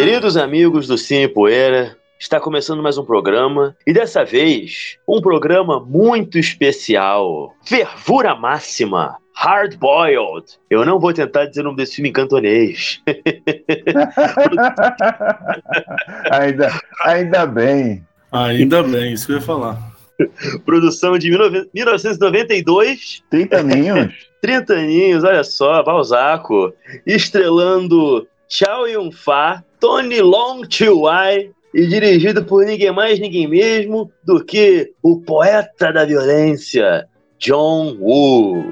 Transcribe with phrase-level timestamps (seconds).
[0.00, 5.78] Queridos amigos do Cine Poeira, está começando mais um programa e dessa vez um programa
[5.78, 7.54] muito especial.
[7.62, 9.18] Fervura máxima.
[9.34, 10.46] Hard Boiled.
[10.70, 13.02] Eu não vou tentar dizer o nome desse filme em cantonês.
[16.32, 18.02] ainda, ainda bem.
[18.32, 19.76] Ainda bem, isso que eu ia falar.
[20.64, 21.30] Produção de
[21.74, 23.22] 1992.
[23.28, 24.14] 30 aninhos.
[24.40, 26.72] 30 aninhos, olha só, Balzaco.
[27.06, 34.92] Estrelando Chow Yun-Fat, Tony Long Chiu-Wai e dirigido por ninguém mais, ninguém mesmo do que
[35.02, 37.08] o poeta da violência,
[37.38, 38.62] John Woo.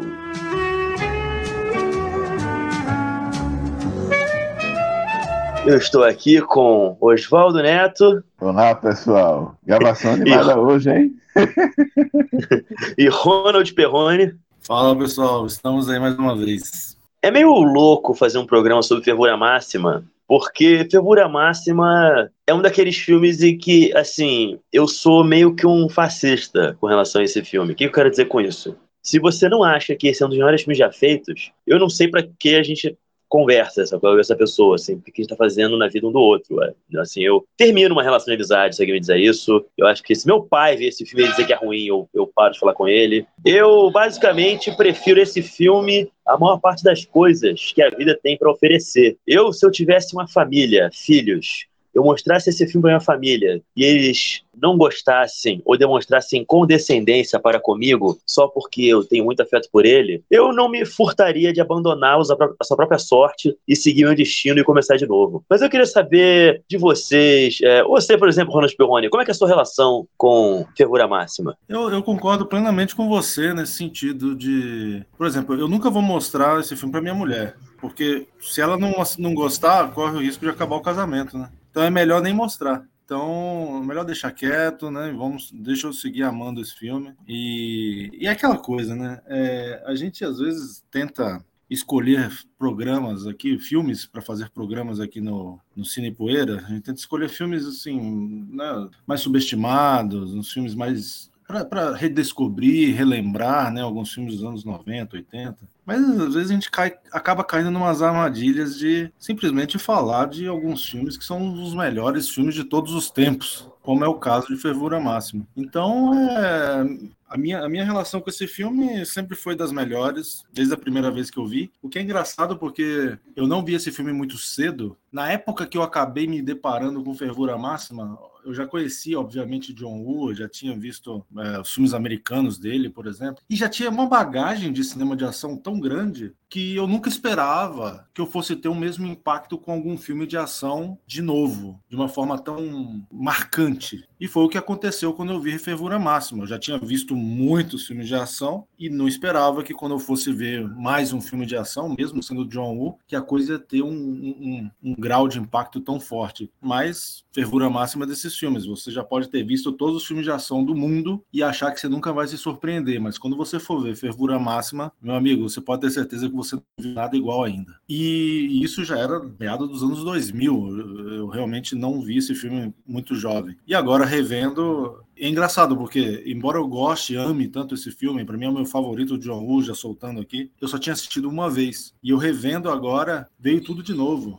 [5.66, 8.22] Eu estou aqui com Oswaldo Neto.
[8.38, 9.56] Olá, pessoal.
[9.66, 10.56] Gravação animada e...
[10.56, 11.16] hoje, hein?
[12.98, 14.34] e Ronald Perrone.
[14.60, 15.46] Fala, pessoal.
[15.46, 16.98] Estamos aí mais uma vez.
[17.22, 22.98] É meio louco fazer um programa sobre fervura máxima, porque Fervura Máxima é um daqueles
[22.98, 27.72] filmes em que, assim, eu sou meio que um fascista com relação a esse filme.
[27.72, 28.76] O que eu quero dizer com isso?
[29.02, 31.88] Se você não acha que esse é um dos melhores filmes já feitos, eu não
[31.88, 32.94] sei para que a gente
[33.28, 36.18] conversa essa, essa pessoa, assim, o que a gente tá fazendo na vida um do
[36.18, 36.62] outro.
[36.62, 36.72] É.
[36.98, 39.64] Assim, eu termino uma relação de amizade se alguém me dizer isso.
[39.76, 42.08] Eu acho que se meu pai ver esse filme e dizer que é ruim, eu,
[42.14, 43.26] eu paro de falar com ele.
[43.44, 48.50] Eu, basicamente, prefiro esse filme a maior parte das coisas que a vida tem para
[48.50, 49.16] oferecer.
[49.26, 53.84] Eu, se eu tivesse uma família, filhos, eu mostrasse esse filme para minha família e
[53.84, 59.86] eles não gostassem ou demonstrassem condescendência para comigo só porque eu tenho muito afeto por
[59.86, 64.58] ele, eu não me furtaria de abandonar a sua própria sorte e seguir meu destino
[64.58, 65.44] e começar de novo.
[65.48, 69.30] Mas eu queria saber de vocês, é, você, por exemplo, Ronald Perrone, como é que
[69.30, 71.56] é a sua relação com Fervura Máxima?
[71.68, 76.60] Eu, eu concordo plenamente com você nesse sentido de, por exemplo, eu nunca vou mostrar
[76.60, 77.56] esse filme para minha mulher.
[77.80, 81.48] Porque se ela não, não gostar, corre o risco de acabar o casamento, né?
[81.70, 82.86] Então é melhor nem mostrar.
[83.04, 85.10] Então, melhor deixar quieto, né?
[85.16, 87.14] Vamos, deixa eu seguir amando esse filme.
[87.26, 89.22] E, e é aquela coisa, né?
[89.26, 95.58] É, a gente às vezes tenta escolher programas aqui, filmes para fazer programas aqui no,
[95.74, 96.58] no Cine Poeira.
[96.58, 103.72] A gente tenta escolher filmes assim, né, mais subestimados, uns filmes mais para redescobrir, relembrar,
[103.72, 105.56] né, alguns filmes dos anos 90, 80.
[105.86, 110.46] Mas às vezes a gente cai, acaba caindo em umas armadilhas de simplesmente falar de
[110.46, 114.48] alguns filmes que são os melhores filmes de todos os tempos, como é o caso
[114.48, 115.46] de Fervura Máxima.
[115.56, 116.84] Então, é,
[117.28, 121.10] a, minha, a minha relação com esse filme sempre foi das melhores, desde a primeira
[121.10, 121.70] vez que eu vi.
[121.82, 124.96] O que é engraçado porque eu não vi esse filme muito cedo.
[125.12, 130.00] Na época que eu acabei me deparando com Fervura Máxima, eu já conhecia, obviamente, John
[130.00, 134.06] Woo, já tinha visto é, os filmes americanos dele, por exemplo, e já tinha uma
[134.06, 138.68] bagagem de cinema de ação tão grande que eu nunca esperava que eu fosse ter
[138.68, 144.07] o mesmo impacto com algum filme de ação de novo, de uma forma tão marcante.
[144.20, 146.42] E foi o que aconteceu quando eu vi Fervura Máxima.
[146.42, 150.32] Eu já tinha visto muitos filmes de ação e não esperava que quando eu fosse
[150.32, 153.82] ver mais um filme de ação, mesmo sendo John Woo, que a coisa ia ter
[153.82, 156.50] um, um, um grau de impacto tão forte.
[156.60, 158.66] Mas Fervura Máxima desses filmes.
[158.66, 161.80] Você já pode ter visto todos os filmes de ação do mundo e achar que
[161.80, 163.00] você nunca vai se surpreender.
[163.00, 166.56] Mas quando você for ver Fervura Máxima, meu amigo, você pode ter certeza que você
[166.56, 167.76] não viu nada igual ainda.
[167.88, 170.78] E isso já era meado dos anos 2000.
[171.12, 173.56] Eu realmente não vi esse filme muito jovem.
[173.66, 178.36] E agora, revendo, é engraçado, porque, embora eu goste e ame tanto esse filme, para
[178.36, 181.50] mim é o meu favorito, John Woo, já soltando aqui, eu só tinha assistido uma
[181.50, 181.94] vez.
[182.02, 184.38] E eu revendo agora, veio tudo de novo.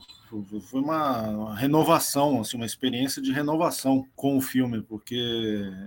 [0.70, 5.18] Foi uma renovação, assim, uma experiência de renovação com o filme, porque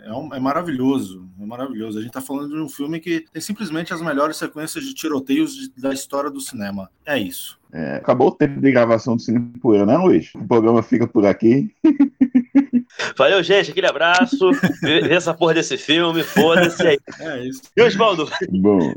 [0.04, 1.98] é, um, é maravilhoso, é maravilhoso.
[1.98, 5.54] A gente está falando de um filme que tem simplesmente as melhores sequências de tiroteios
[5.54, 6.90] de, da história do cinema.
[7.06, 7.56] É isso.
[7.72, 10.34] É, acabou o tempo de gravação do Cine Poeira, né, Luiz?
[10.34, 11.72] O programa fica por aqui.
[13.16, 13.70] Valeu, gente.
[13.70, 14.50] Aquele abraço.
[14.82, 16.22] Vê essa porra desse filme.
[16.22, 16.98] Foda-se aí.
[17.20, 17.62] É isso.
[17.76, 18.28] E Osvaldo,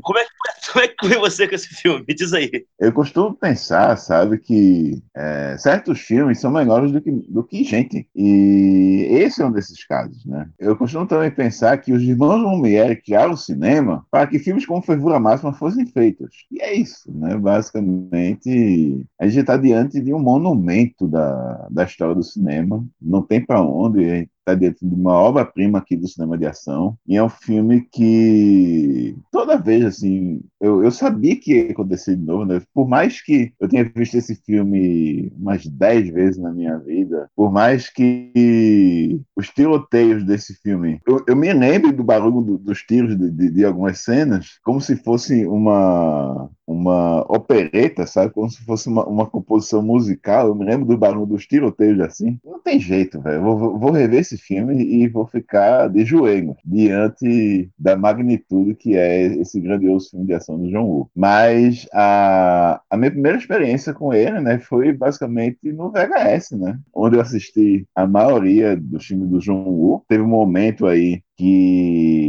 [0.02, 0.30] como é, que,
[0.72, 2.04] como é que foi você com esse filme?
[2.06, 2.50] Me diz aí.
[2.78, 8.06] Eu costumo pensar, sabe, que é, certos filmes são melhores do que, do que gente.
[8.14, 10.48] E esse é um desses casos, né?
[10.58, 14.82] Eu costumo também pensar que os irmãos Lumière criaram o cinema para que filmes como
[14.82, 16.46] Fervura Máxima fossem feitos.
[16.50, 17.36] E é isso, né?
[17.36, 22.84] Basicamente, a gente está diante de um monumento da, da história do cinema.
[23.00, 26.46] Não tem para onde onde e está dentro de uma obra-prima aqui do cinema de
[26.46, 26.96] ação.
[27.06, 32.22] E é um filme que toda vez, assim, eu, eu sabia que ia acontecer de
[32.22, 32.62] novo, né?
[32.72, 37.50] Por mais que eu tenha visto esse filme umas dez vezes na minha vida, por
[37.50, 43.18] mais que os tiroteios desse filme, eu, eu me lembro do barulho do, dos tiros
[43.18, 48.32] de, de, de algumas cenas, como se fosse uma uma opereta, sabe?
[48.32, 50.48] Como se fosse uma, uma, composição musical.
[50.48, 52.40] Eu me lembro do barulho dos tiroteios assim.
[52.44, 53.40] Não tem jeito, velho.
[53.40, 59.26] Vou, vou, rever esse filme e vou ficar de joelho diante da magnitude que é
[59.26, 61.10] esse grandioso filme de ação do John Woo.
[61.14, 66.78] Mas a, a minha primeira experiência com ele, né, foi basicamente no VHS, né?
[66.94, 70.04] Onde eu assisti a maioria dos filmes do John Woo.
[70.08, 72.25] Teve um momento aí que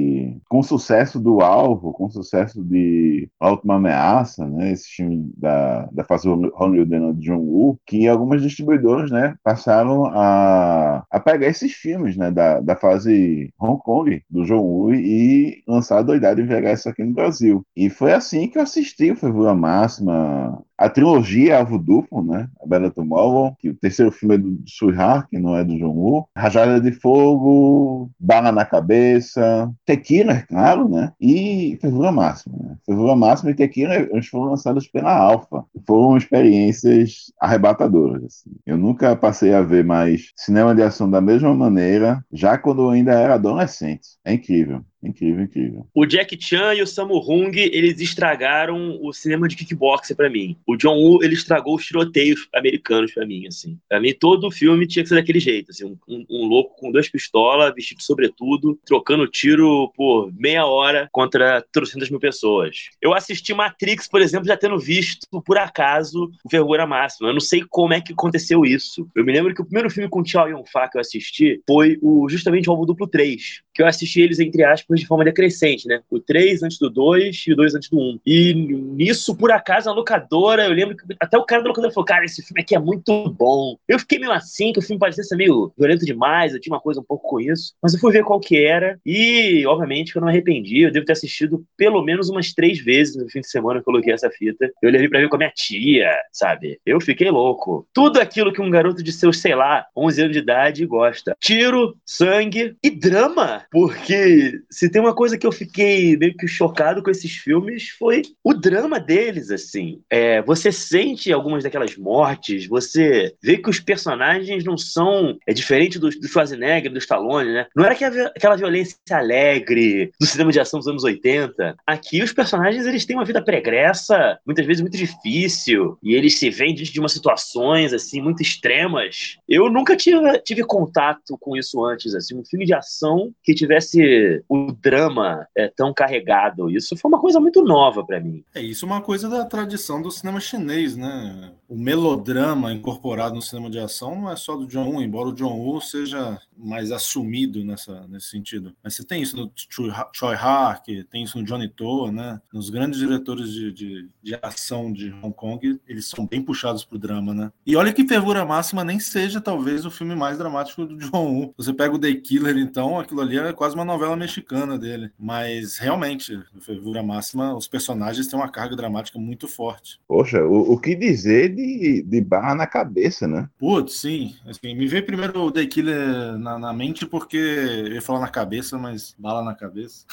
[0.49, 5.87] com o sucesso do Alvo, com o sucesso de Última Ameaça, né, esse filme da,
[5.91, 11.73] da fase hollywoodiana de John Woo, que algumas distribuidoras, né, passaram a, a pegar esses
[11.73, 16.45] filmes, né, da, da fase Hong Kong do John Woo e lançar a doidade em
[16.45, 17.65] VHS aqui no Brasil.
[17.75, 22.47] E foi assim que eu assisti o Fervura Máxima, a trilogia Alvo Duplo, né?
[22.63, 25.93] A Bela Tomorrow, que o terceiro filme é do Suihar, que não é do John
[25.93, 26.29] Woo.
[26.35, 31.11] Rajada de Fogo, Bala na Cabeça, Tequila, claro, né?
[31.19, 32.55] E Fervura Máxima.
[32.59, 32.75] Né?
[32.85, 35.63] Fervura Máxima e Tequila eles foram lançados pela Alpha.
[35.85, 38.23] Foram experiências arrebatadoras.
[38.23, 38.55] Assim.
[38.65, 42.89] Eu nunca passei a ver mais cinema de ação da mesma maneira, já quando eu
[42.91, 44.17] ainda era adolescente.
[44.23, 44.83] É incrível.
[45.03, 45.87] Incrível, incrível.
[45.93, 50.57] O Jack Chan e o Sammo Hung, eles estragaram o cinema de kickboxer para mim.
[50.65, 53.77] O John Woo, ele estragou os tiroteios americanos para mim, assim.
[53.87, 55.85] Pra mim, todo filme tinha que ser daquele jeito, assim.
[55.85, 62.09] Um, um, louco com duas pistolas, vestido sobretudo, trocando tiro por meia hora contra trocentas
[62.09, 62.89] mil pessoas.
[63.01, 67.29] Eu assisti Matrix, por exemplo, já tendo visto, por acaso, o Vergonha Máxima.
[67.29, 69.07] Eu não sei como é que aconteceu isso.
[69.15, 72.27] Eu me lembro que o primeiro filme com Chow Yun-Fat que eu assisti foi o,
[72.29, 76.01] justamente o Alvo Duplo 3, que eu assisti eles, entre aspas, de forma decrescente, né?
[76.09, 78.19] O 3 antes do 2 e o 2 antes do 1.
[78.25, 82.05] E nisso, por acaso, a locadora, eu lembro que até o cara da locadora falou:
[82.05, 83.77] Cara, esse filme aqui é muito bom.
[83.87, 86.81] Eu fiquei meio assim, que o filme parecia ser meio violento demais, eu tinha uma
[86.81, 87.75] coisa um pouco com isso.
[87.81, 90.81] Mas eu fui ver qual que era e, obviamente, que eu não me arrependi.
[90.81, 93.85] Eu devo ter assistido pelo menos umas três vezes no fim de semana que eu
[93.85, 94.71] coloquei essa fita.
[94.81, 96.79] Eu levei pra ver com a minha tia, sabe?
[96.83, 97.87] Eu fiquei louco.
[97.93, 101.35] Tudo aquilo que um garoto de seus, sei lá, 11 anos de idade gosta.
[101.39, 103.66] Tiro, sangue e drama.
[103.71, 108.21] Porque se tem uma coisa que eu fiquei meio que chocado com esses filmes foi
[108.43, 110.01] o drama deles, assim.
[110.09, 115.37] É, você sente algumas daquelas mortes, você vê que os personagens não são.
[115.47, 117.67] É diferente do, do Schwarzenegger, do Stallone, né?
[117.75, 117.93] Não era
[118.35, 121.75] aquela violência alegre do cinema de ação dos anos 80.
[121.85, 126.49] Aqui os personagens eles têm uma vida pregressa, muitas vezes muito difícil, e eles se
[126.49, 129.37] veem diante de umas situações assim muito extremas.
[129.47, 134.43] Eu nunca tive, tive contato com isso antes, assim, um filme de ação que tivesse
[134.47, 136.69] o drama é, tão carregado.
[136.69, 138.43] Isso foi uma coisa muito nova para mim.
[138.55, 141.51] É isso é uma coisa da tradição do cinema chinês, né?
[141.67, 145.33] O melodrama incorporado no cinema de ação não é só do John Woo, embora o
[145.33, 148.73] John Woo seja mais assumido nessa, nesse sentido.
[148.83, 152.39] Mas você tem isso no Choi Hark, tem isso no Johnny To, né?
[152.53, 156.97] Nos grandes diretores de, de, de ação de Hong Kong, eles são bem puxados pro
[156.97, 157.51] drama, né?
[157.65, 161.53] E olha que Fervura Máxima nem seja talvez o filme mais dramático do John Woo.
[161.57, 165.11] Você pega o The Killer, então, aquilo ali é quase uma novela mexicana dele.
[165.19, 169.99] Mas realmente, Fervura Máxima, os personagens têm uma carga dramática muito forte.
[170.07, 173.49] Poxa, o, o que dizer de, de barra na cabeça, né?
[173.57, 174.35] Putz, sim.
[174.45, 178.27] Assim, me veio primeiro o The Killer na, na, mente porque eu ia falar na
[178.27, 180.05] cabeça, mas bala na cabeça.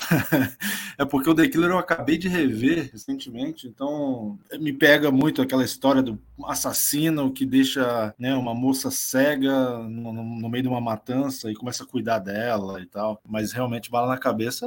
[0.98, 5.64] é porque o The Killer eu acabei de rever recentemente, então me pega muito aquela
[5.64, 11.50] história do assassino que deixa né, uma moça cega no, no, meio de uma matança
[11.50, 13.13] e começa a cuidar dela e tal.
[13.28, 14.66] Mas realmente bala na cabeça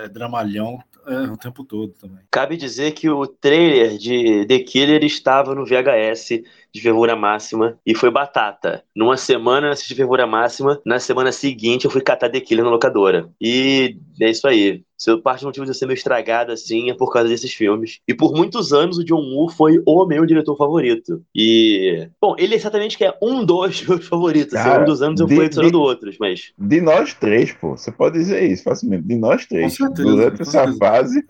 [0.00, 2.18] é, é dramalhão é, o tempo todo também.
[2.30, 7.94] Cabe dizer que o trailer de The Killer estava no VHS de fervura máxima e
[7.94, 8.84] foi batata.
[8.94, 12.70] Numa semana eu assisti fervura máxima, na semana seguinte eu fui catar The Killer na
[12.70, 13.28] locadora.
[13.40, 14.82] E é isso aí.
[14.96, 17.98] Se parte do motivo de eu ser meio estragado assim é por causa desses filmes.
[18.06, 21.22] E por muitos anos o John Woo foi o meu diretor favorito.
[21.34, 22.08] E.
[22.20, 24.54] Bom, ele é exatamente que é um dos meus favoritos.
[24.54, 26.52] Cara, um dos anos eu fui adicionando outros, mas.
[26.56, 27.76] De nós três, pô.
[27.76, 29.02] Você pode dizer isso facilmente.
[29.04, 29.74] De nós três.
[29.74, 31.20] Certeza, Durante essa fase.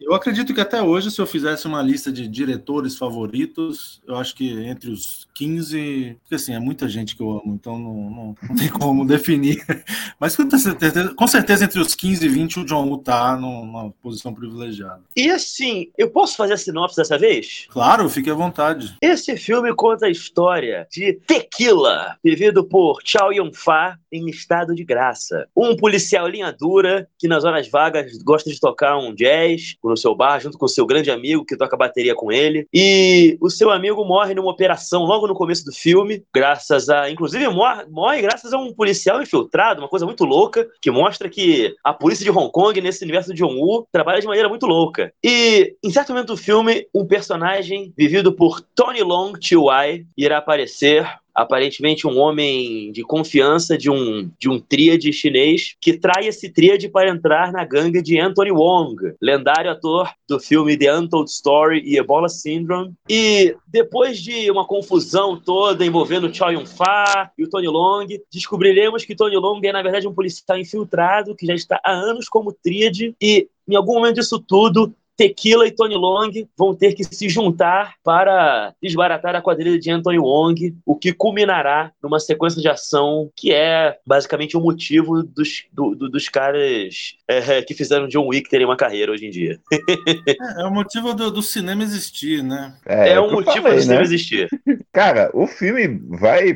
[0.00, 4.34] Eu acredito que até hoje, se eu fizesse uma lista de diretores favoritos, eu acho
[4.34, 8.36] que entre os 15, porque assim, é muita gente que eu amo, então não, não,
[8.48, 9.64] não tem como definir.
[10.18, 13.92] Mas com certeza, com certeza entre os 15 e 20 o John Woo tá numa
[14.02, 15.00] posição privilegiada.
[15.14, 17.66] E assim, eu posso fazer a sinopse dessa vez?
[17.70, 18.96] Claro, fique à vontade.
[19.00, 25.46] Esse filme conta a história de Tequila, vivido por Chow Yun-Fat em estado de graça.
[25.56, 30.16] Um policial linha dura que nas horas vagas gosta de tocar um jazz no seu
[30.16, 32.66] bar junto com seu grande amigo que toca bateria com ele.
[32.74, 37.48] E o seu amigo morre numa operação logo no começo do filme, graças a, inclusive
[37.48, 41.92] morre, morre graças a um policial infiltrado, uma coisa muito louca que mostra que a
[41.92, 45.12] polícia de Hong Kong nesse universo de John Woo trabalha de maneira muito louca.
[45.22, 51.06] E em certo momento do filme, um personagem vivido por Tony Long Chiu-Wai irá aparecer
[51.38, 56.88] aparentemente um homem de confiança de um, de um tríade chinês que trai esse tríade
[56.88, 61.96] para entrar na gangue de Anthony Wong, lendário ator do filme The Untold Story e
[61.96, 62.92] Ebola Syndrome.
[63.08, 69.14] E depois de uma confusão toda envolvendo Choi Yun-Fat e o Tony Long, descobriremos que
[69.14, 73.14] Tony Long é, na verdade, um policial infiltrado que já está há anos como tríade
[73.22, 77.94] e em algum momento disso tudo, Tequila e Tony Long vão ter que se juntar
[78.04, 83.52] para desbaratar a quadrilha de Anthony Wong, o que culminará numa sequência de ação que
[83.52, 88.64] é basicamente o motivo dos, do, do, dos caras é, que fizeram John Wick terem
[88.64, 89.58] uma carreira hoje em dia.
[89.74, 92.74] é, é, o motivo do, do, cinema existir, né?
[92.86, 94.06] É, é o motivo falei, do cinema né?
[94.06, 94.48] existir.
[94.92, 96.54] Cara, o filme vai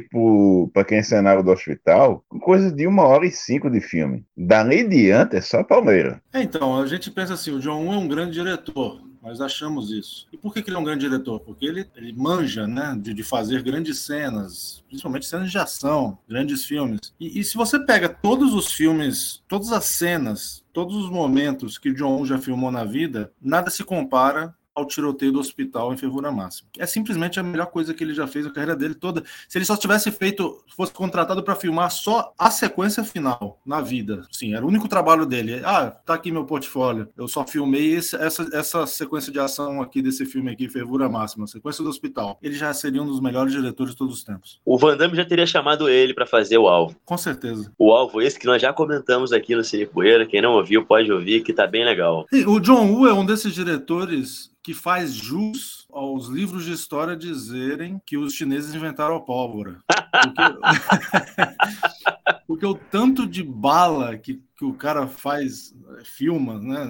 [0.73, 4.25] para quem é cenário do hospital com coisa de uma hora e cinco de filme.
[4.37, 6.23] Dali diante é só Palmeira.
[6.33, 9.01] É, então, a gente pensa assim, o John Woo é um grande diretor diretor.
[9.23, 10.27] Nós achamos isso.
[10.33, 11.39] E por que, ele é um grande diretor?
[11.39, 16.65] Porque ele, ele manja né, de, de fazer grandes cenas, principalmente cenas de ação, grandes
[16.65, 16.99] filmes.
[17.21, 21.93] E, e, se você pega todos os filmes, todas as cenas, todos os momentos que
[21.93, 26.31] John Woo já filmou na vida, nada se compara ao tiroteio do hospital em fervura
[26.31, 26.69] máxima.
[26.79, 29.23] É simplesmente a melhor coisa que ele já fez na carreira dele toda.
[29.49, 34.27] Se ele só tivesse feito, fosse contratado para filmar só a sequência final na vida,
[34.31, 35.63] sim, era o único trabalho dele.
[35.65, 37.09] Ah, tá aqui meu portfólio.
[37.17, 41.47] Eu só filmei esse, essa, essa sequência de ação aqui desse filme aqui, fervura máxima,
[41.47, 42.39] sequência do hospital.
[42.43, 44.61] Ele já seria um dos melhores diretores de todos os tempos.
[44.65, 46.97] O Van Damme já teria chamado ele para fazer o alvo.
[47.05, 47.73] Com certeza.
[47.79, 50.27] O alvo esse que nós já comentamos aqui no Cine Poeira.
[50.27, 52.27] Quem não ouviu pode ouvir, que tá bem legal.
[52.33, 57.17] E o John Woo é um desses diretores que faz jus aos livros de história
[57.17, 59.79] dizerem que os chineses inventaram a pólvora.
[59.87, 60.43] Porque,
[62.49, 66.85] porque o tanto de bala que, que o cara faz, filma, né,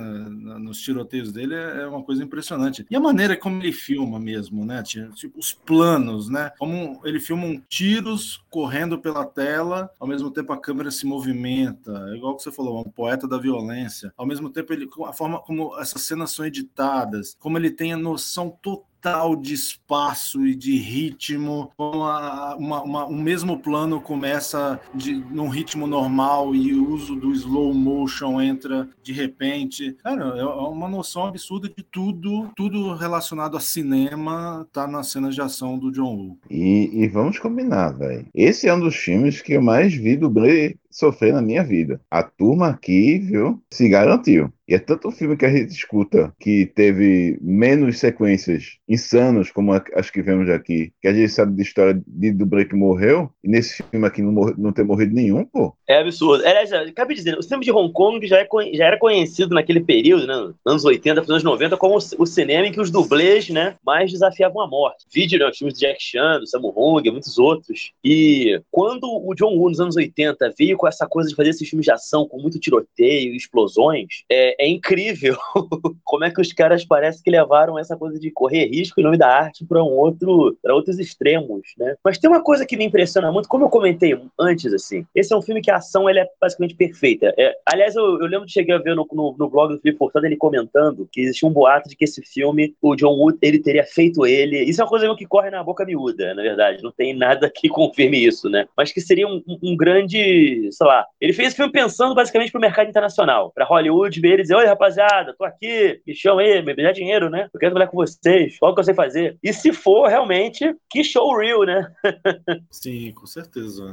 [0.58, 2.86] nos tiroteios dele é, é uma coisa impressionante.
[2.90, 7.44] E a maneira como ele filma mesmo, né, tipo, os planos, né, como ele filma
[7.44, 12.42] um tiros correndo pela tela, ao mesmo tempo a câmera se movimenta, é igual que
[12.42, 14.12] você falou, um poeta da violência.
[14.16, 17.96] Ao mesmo tempo ele, a forma como essas cenas são editadas, como ele tem a
[17.96, 24.80] noção total tal de espaço e de ritmo, uma, uma, uma, um mesmo plano começa
[24.94, 29.96] de, num ritmo normal e o uso do slow motion entra de repente.
[30.04, 35.34] Cara, é, é uma noção absurda de tudo, tudo relacionado a cinema tá nas cenas
[35.34, 36.38] de ação do John Woo.
[36.48, 38.26] E, e vamos combinar, velho.
[38.32, 42.00] Esse é um dos filmes que eu mais vi do Bray sofrer na minha vida.
[42.10, 44.52] A turma aqui, viu, se garantiu.
[44.72, 50.08] E é tanto filme que a gente escuta que teve menos sequências insanas como as
[50.08, 53.82] que vemos aqui, que a gente sabe de história de, do Break morreu, e nesse
[53.82, 55.74] filme aqui não, morre, não ter morrido nenhum, pô.
[55.86, 56.46] É absurdo.
[56.46, 59.80] Aliás, acabei de dizer, o cinema de Hong Kong já, é, já era conhecido naquele
[59.80, 63.76] período, né, nos anos 80, anos 90, como o, cinema em que os dublês, né,
[63.84, 65.04] mais desafiavam a morte.
[65.12, 67.92] Vídeo, né, filmes de Jack Chan, do Samu Hong, muitos outros.
[68.02, 71.68] E quando o John Woo, nos anos 80, veio com essa coisa de fazer esses
[71.68, 75.36] filmes de ação com muito tiroteio explosões, é, é incrível
[76.02, 79.16] como é que os caras parece que levaram essa coisa de correr risco em nome
[79.16, 81.94] da arte para um outro, para outros extremos, né?
[82.04, 85.36] Mas tem uma coisa que me impressiona muito, como eu comentei antes, assim, esse é
[85.36, 87.32] um filme que a ação ele é basicamente perfeita.
[87.38, 89.98] É, aliás, eu, eu, lembro de chegar a ver no, no, no blog do Felipe
[89.98, 93.60] Fortado ele comentando que existia um boato de que esse filme, o John Wood, ele
[93.60, 94.64] teria feito ele.
[94.64, 96.82] Isso é uma coisa que corre na boca miúda, na verdade.
[96.82, 98.66] Não tem nada que confirme isso, né?
[98.76, 102.60] Mas que seria um, um grande, sei lá, ele fez esse filme pensando basicamente pro
[102.60, 106.74] mercado internacional, pra Hollywood ver ele dizer: Oi, rapaziada, tô aqui, me chama aí, me
[106.74, 107.48] dá dinheiro, né?
[107.52, 109.38] Eu quero trabalhar com vocês, qual que eu sei fazer.
[109.42, 111.90] E se for realmente, que show real, né?
[112.70, 113.84] Sim, com certeza.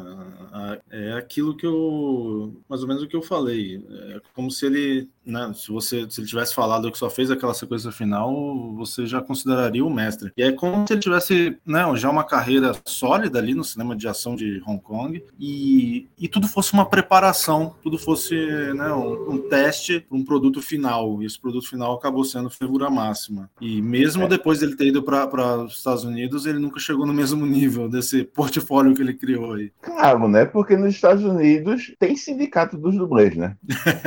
[0.92, 2.54] É aquilo que eu.
[2.68, 3.84] Mais ou menos o que eu falei.
[4.16, 7.54] É como se ele né, se você se ele tivesse falado que só fez aquela
[7.54, 10.32] sequência final, você já consideraria o mestre.
[10.36, 14.08] E é como se ele tivesse né, já uma carreira sólida ali no cinema de
[14.08, 18.36] ação de Hong Kong e, e tudo fosse uma preparação, tudo fosse
[18.74, 21.22] né, um, um teste para um produto final.
[21.22, 23.50] E esse produto final acabou sendo Fervura Máxima.
[23.62, 24.28] E mesmo é.
[24.28, 28.24] depois dele ter ido para os Estados Unidos, ele nunca chegou no mesmo nível desse
[28.24, 29.72] portfólio que ele criou aí.
[29.82, 30.46] Claro, né?
[30.46, 33.56] Porque nos Estados Unidos tem sindicato dos dublês, né?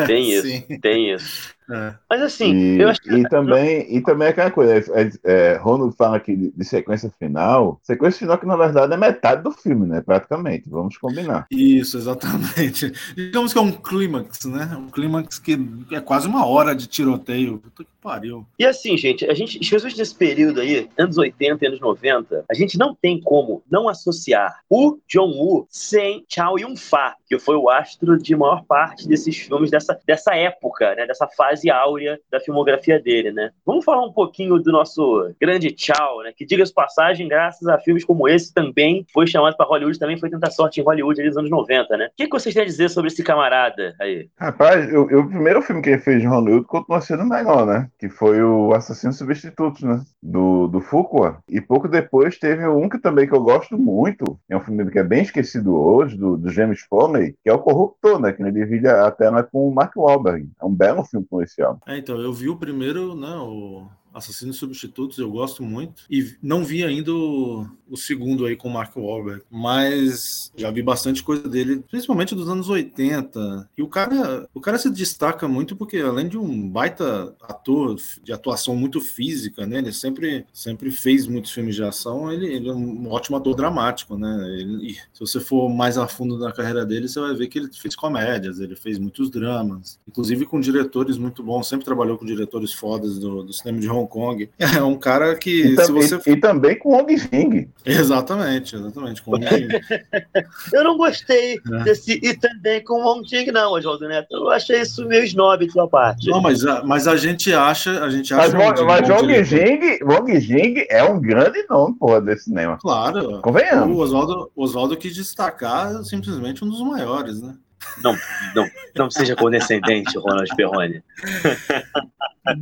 [0.07, 1.12] Tem isso, tem isso.
[1.13, 1.55] genius.
[1.73, 1.95] É.
[2.09, 3.11] Mas assim, e, eu acho que.
[3.11, 7.81] E também, e também aquela coisa, é, é, Ronald fala aqui de, de, sequência final.
[7.83, 10.03] Sequência final que, na verdade, é metade do filme, né?
[10.03, 10.69] Praticamente.
[10.69, 11.47] Vamos combinar.
[11.51, 12.93] Isso, exatamente.
[13.17, 14.77] Digamos que é um clímax, né?
[14.79, 15.59] Um clímax que
[15.91, 17.59] é quase uma hora de tiroteio.
[17.59, 18.45] Puta que pariu.
[18.59, 22.55] E assim, gente, a gente, especialmente nesse período aí, anos 80 e anos 90, a
[22.55, 27.71] gente não tem como não associar o John Woo sem Chow Yun-fat, que foi o
[27.71, 31.07] astro de maior parte desses filmes dessa, dessa época, né?
[31.07, 33.51] Dessa fase fase áurea da filmografia dele, né?
[33.65, 36.33] Vamos falar um pouquinho do nosso grande tchau, né?
[36.37, 40.31] Que diga-se passagem, graças a filmes como esse também foi chamado para Hollywood, também foi
[40.31, 42.07] tentar sorte em Hollywood ali nos anos 90, né?
[42.07, 44.29] O que, que vocês têm a dizer sobre esse camarada aí?
[44.39, 47.89] Rapaz, eu, eu, o primeiro filme que ele fez em Hollywood continua sendo melhor, né?
[47.99, 50.01] Que foi o Assassino Substituto, né?
[50.23, 51.39] Do, do Fuqua.
[51.49, 54.99] E pouco depois teve um que também que eu gosto muito, é um filme que
[54.99, 58.33] é bem esquecido hoje, do, do James Foley, que é o Corruptor, né?
[58.33, 60.49] Que ele divide a tela com o Mark Wahlberg.
[60.61, 61.81] É um belo filme com esse homem.
[61.87, 66.05] É, então, eu vi o primeiro, né, o Assassinos Substitutos, eu gosto muito.
[66.11, 70.83] E não vi ainda o, o segundo aí com o Mark Wahlberg, mas já vi
[70.83, 73.69] bastante coisa dele, principalmente dos anos 80.
[73.77, 78.33] E o cara, o cara se destaca muito porque além de um baita ator de
[78.33, 82.73] atuação muito física, né, ele sempre sempre fez muitos filmes de ação, ele, ele é
[82.73, 84.39] um ótimo ator dramático, né?
[84.59, 87.71] Ele, se você for mais a fundo na carreira dele, você vai ver que ele
[87.73, 92.73] fez comédias, ele fez muitos dramas, inclusive com diretores muito bons, sempre trabalhou com diretores
[92.73, 94.49] fodas do, do cinema de Hong Kong.
[94.73, 96.19] É um cara que e, se você...
[96.27, 97.69] e, e também com Hong Jing.
[97.85, 99.21] Exatamente, exatamente.
[99.23, 99.33] Com
[100.73, 101.85] eu não gostei é.
[101.85, 104.29] desse e também com Hong Jing, não, Oswaldo Neto.
[104.35, 106.31] Eu achei isso meio snob de sua parte.
[106.31, 108.03] Não, mas a, mas a gente acha.
[108.03, 112.21] A gente acha mas um, mas Hong Jing, Hong Jing é um grande nome, porra,
[112.21, 112.79] desse cinema.
[112.81, 113.41] Claro.
[113.43, 113.97] Convenhamos.
[113.97, 117.55] O Oswaldo, Oswaldo quis destacar simplesmente um dos maiores, né?
[118.03, 118.17] Não,
[118.55, 121.03] não, não seja condescendente, Ronald Perrone.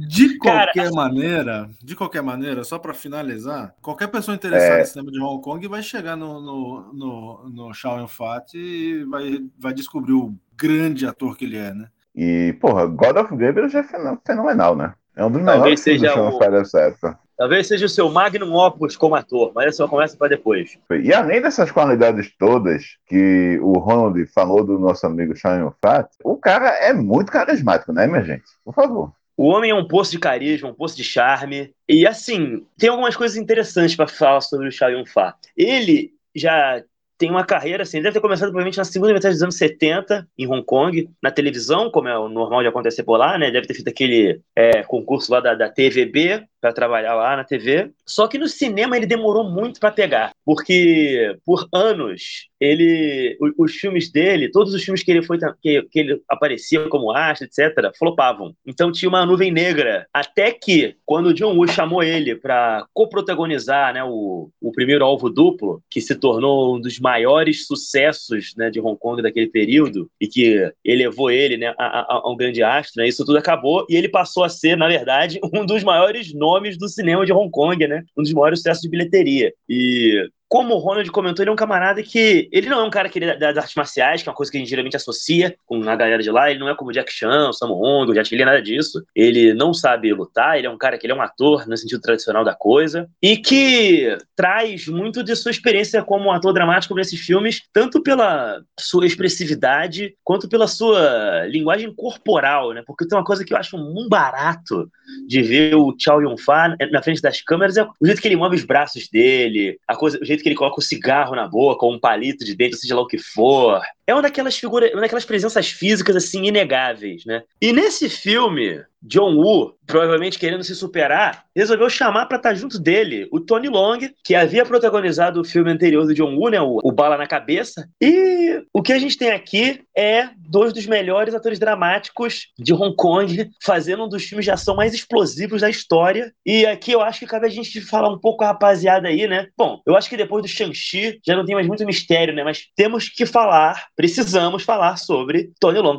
[0.09, 4.81] De qualquer Cara, maneira, de qualquer maneira, só para finalizar, qualquer pessoa interessada é...
[4.81, 9.43] no cinema de Hong Kong vai chegar no, no, no, no Shao Yun-fat e vai,
[9.59, 11.89] vai descobrir o grande ator que ele é, né?
[12.15, 14.93] E, porra, God of Gabriel já é fenomenal, né?
[15.17, 16.51] É um dos melhores filmes do o...
[16.51, 17.19] dessa época.
[17.41, 20.77] Talvez seja o seu magnum opus como ator, mas essa conversa para depois.
[21.03, 26.37] E além dessas qualidades todas que o Ronald falou do nosso amigo Shao Fat, o
[26.37, 28.45] cara é muito carismático, né, minha gente?
[28.63, 29.15] Por favor.
[29.39, 31.73] O homem é um poço de carisma, um poço de charme.
[31.89, 35.39] E assim, tem algumas coisas interessantes para falar sobre o Shao Yun-Fat.
[35.57, 36.85] Ele já
[37.17, 40.47] tem uma carreira, assim, deve ter começado provavelmente na segunda metade dos anos 70, em
[40.47, 43.51] Hong Kong, na televisão, como é o normal de acontecer por lá, né?
[43.51, 47.91] Deve ter feito aquele é, concurso lá da, da TVB, para trabalhar lá na TV.
[48.07, 53.73] Só que no cinema ele demorou muito para pegar, porque por anos ele, os, os,
[53.73, 57.91] filmes dele, todos os filmes que ele foi que, que ele aparecia como astro, etc,
[57.99, 58.55] flopavam.
[58.67, 63.95] Então tinha uma nuvem negra, até que quando o John Woo chamou ele para coprotagonizar,
[63.95, 68.81] né, o, o primeiro alvo duplo, que se tornou um dos maiores sucessos, né, de
[68.81, 73.01] Hong Kong daquele período e que elevou ele, né, a, a, a um grande astro,
[73.01, 76.50] né, isso tudo acabou e ele passou a ser, na verdade, um dos maiores nomes
[76.51, 78.03] nomes do cinema de Hong Kong, né?
[78.17, 79.53] Um dos maiores sucessos de bilheteria.
[79.69, 82.49] E como o Ronald comentou, ele é um camarada que.
[82.51, 84.51] Ele não é um cara que ele é das artes marciais, que é uma coisa
[84.51, 86.51] que a gente geralmente associa com a galera de lá.
[86.51, 89.01] Ele não é como Jack Chan, o Sammo Hong, Jet Li, nada disso.
[89.15, 92.01] Ele não sabe lutar, ele é um cara que ele é um ator no sentido
[92.01, 93.09] tradicional da coisa.
[93.23, 99.07] E que traz muito de sua experiência como ator dramático nesses filmes, tanto pela sua
[99.07, 102.83] expressividade, quanto pela sua linguagem corporal, né?
[102.85, 104.91] Porque tem uma coisa que eu acho um barato
[105.29, 108.57] de ver o Chow Yun-Fat na frente das câmeras é o jeito que ele move
[108.57, 111.85] os braços dele, a coisa, o jeito jeito que ele coloca o cigarro na boca,
[111.85, 113.81] ou um palito de dentro, seja lá o que for.
[114.11, 117.45] É uma daquelas figuras, uma daquelas presenças físicas, assim, inegáveis, né?
[117.63, 122.79] E nesse filme, John Woo, provavelmente querendo se superar, resolveu chamar para estar tá junto
[122.79, 126.81] dele o Tony Long, que havia protagonizado o filme anterior do John Woo, né, o,
[126.83, 127.89] o, Bala na Cabeça.
[128.01, 132.95] E o que a gente tem aqui é dois dos melhores atores dramáticos de Hong
[132.95, 136.33] Kong, fazendo um dos filmes de ação mais explosivos da história.
[136.45, 139.49] E aqui eu acho que cabe a gente falar um pouco a rapaziada aí, né?
[139.57, 142.45] Bom, eu acho que depois do Shang-Chi já não tem mais muito mistério, né?
[142.45, 145.99] Mas temos que falar, precisamos falar sobre Tony Long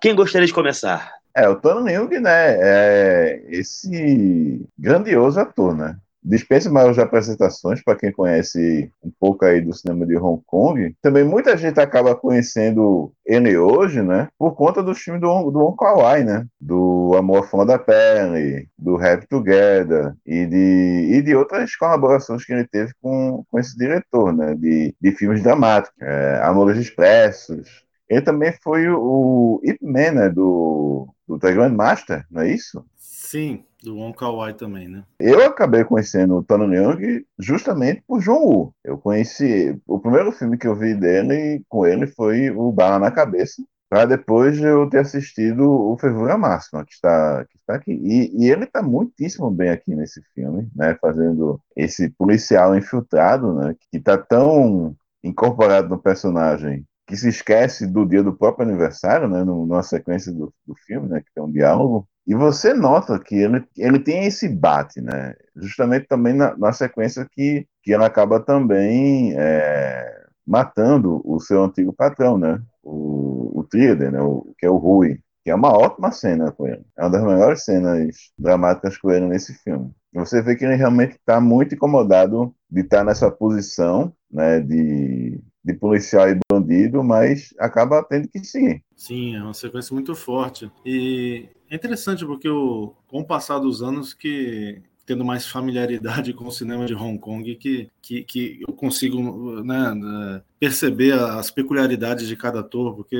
[0.00, 1.12] Quem gostaria de começar?
[1.32, 5.96] É, o Tony Young, né, é esse grandioso ator, né?
[6.22, 10.94] Dispensa maiores apresentações para quem conhece um pouco aí do cinema de Hong Kong.
[11.00, 15.76] Também muita gente acaba conhecendo ele hoje, né, por conta do filme do, do Wong
[15.76, 21.74] Kar-wai, né, do Amor Fã da Pele, do Happy Together e de, e de outras
[21.76, 26.78] colaborações que ele teve com, com esse diretor, né, de, de filmes dramáticos, é, Amores
[26.78, 27.86] Expressos.
[28.08, 32.84] Ele também foi o, o Ip Man, né, do, do The Grandmaster, não é isso?
[32.96, 35.04] Sim, do Wong Wai também, né?
[35.20, 38.74] Eu acabei conhecendo o Tony Young justamente por John Woo.
[38.84, 43.10] Eu conheci o primeiro filme que eu vi dele com ele foi o Bala na
[43.10, 47.92] Cabeça, para depois eu ter assistido o Fervura Máxima, que está, que está aqui.
[47.92, 50.96] E, e ele está muitíssimo bem aqui nesse filme, né?
[51.00, 53.74] Fazendo esse policial infiltrado, né?
[53.90, 59.42] Que está tão incorporado no personagem que se esquece do dia do próprio aniversário, né?
[59.42, 61.20] Numa sequência do, do filme, né?
[61.20, 65.34] Que tem um diálogo e você nota que ele, ele tem esse bate, né?
[65.56, 71.90] Justamente também na, na sequência que, que ela acaba também é, matando o seu antigo
[71.90, 72.60] patrão, né?
[72.82, 74.20] O, o Tríade, né?
[74.20, 76.84] O, que é o Rui, que é uma ótima cena com ele.
[76.98, 79.90] É uma das maiores cenas dramáticas com ele nesse filme.
[80.12, 84.60] Você vê que ele realmente está muito incomodado de estar tá nessa posição, né?
[84.60, 88.84] De, de policial e bandido, mas acaba tendo que seguir.
[88.94, 90.70] Sim, é uma sequência muito forte.
[90.84, 96.46] E é interessante porque o, com o passar dos anos que tendo mais familiaridade com
[96.46, 102.36] o cinema de Hong Kong que, que, que eu consigo né, perceber as peculiaridades de
[102.36, 103.16] cada ator, porque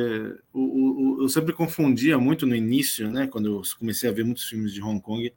[0.53, 4.49] o, o, eu sempre confundia muito no início, né, quando eu comecei a ver muitos
[4.49, 5.33] filmes de Hong Kong,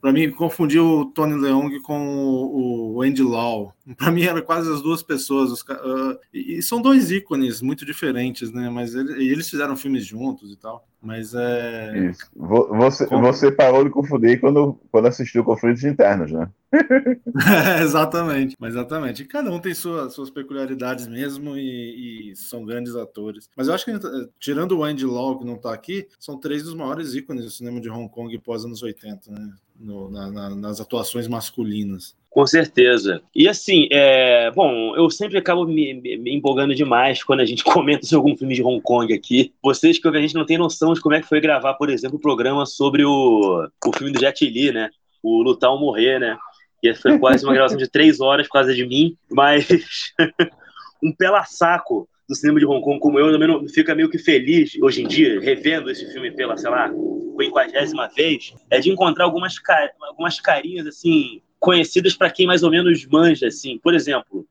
[0.00, 3.74] para mim confundia o Tony Leung com o, o Andy Lau.
[3.96, 8.52] Para mim eram quase as duas pessoas, os, uh, e, são dois ícones muito diferentes,
[8.52, 10.86] né, mas ele, eles fizeram filmes juntos e tal.
[11.02, 12.10] Mas é.
[12.10, 12.30] Isso.
[12.36, 13.22] Você, Como...
[13.22, 16.48] você parou de confundir quando, quando assistiu Conflitos Internos, né?
[16.72, 19.24] é, exatamente, exatamente.
[19.24, 21.19] Cada um tem sua, suas peculiaridades mesmo
[21.56, 23.48] e, e, são grandes atores.
[23.56, 23.92] Mas eu acho que,
[24.38, 27.80] tirando o Andy Lau, que não está aqui, são três dos maiores ícones do cinema
[27.80, 29.52] de Hong Kong pós anos 80, né?
[29.78, 32.14] No, na, na, nas atuações masculinas.
[32.28, 33.22] Com certeza.
[33.34, 34.50] E assim, é...
[34.52, 38.54] bom, eu sempre acabo me, me, empolgando demais quando a gente comenta sobre algum filme
[38.54, 39.52] de Hong Kong aqui.
[39.62, 42.18] Vocês que a gente não tem noção de como é que foi gravar, por exemplo,
[42.18, 44.90] o programa sobre o, o filme do Jet Li, né?
[45.22, 46.38] O Lutar ou Morrer, né?
[46.82, 49.66] E foi quase uma gravação de três horas por causa de mim, mas
[51.02, 54.78] um pela saco do cinema de Hong Kong como eu, também fica meio que feliz
[54.80, 56.90] hoje em dia, revendo esse filme pela, sei lá,
[57.36, 62.70] quinquagésima vez, é de encontrar algumas, car algumas carinhas, assim, conhecidas para quem mais ou
[62.70, 63.78] menos manja, assim.
[63.78, 64.46] Por exemplo,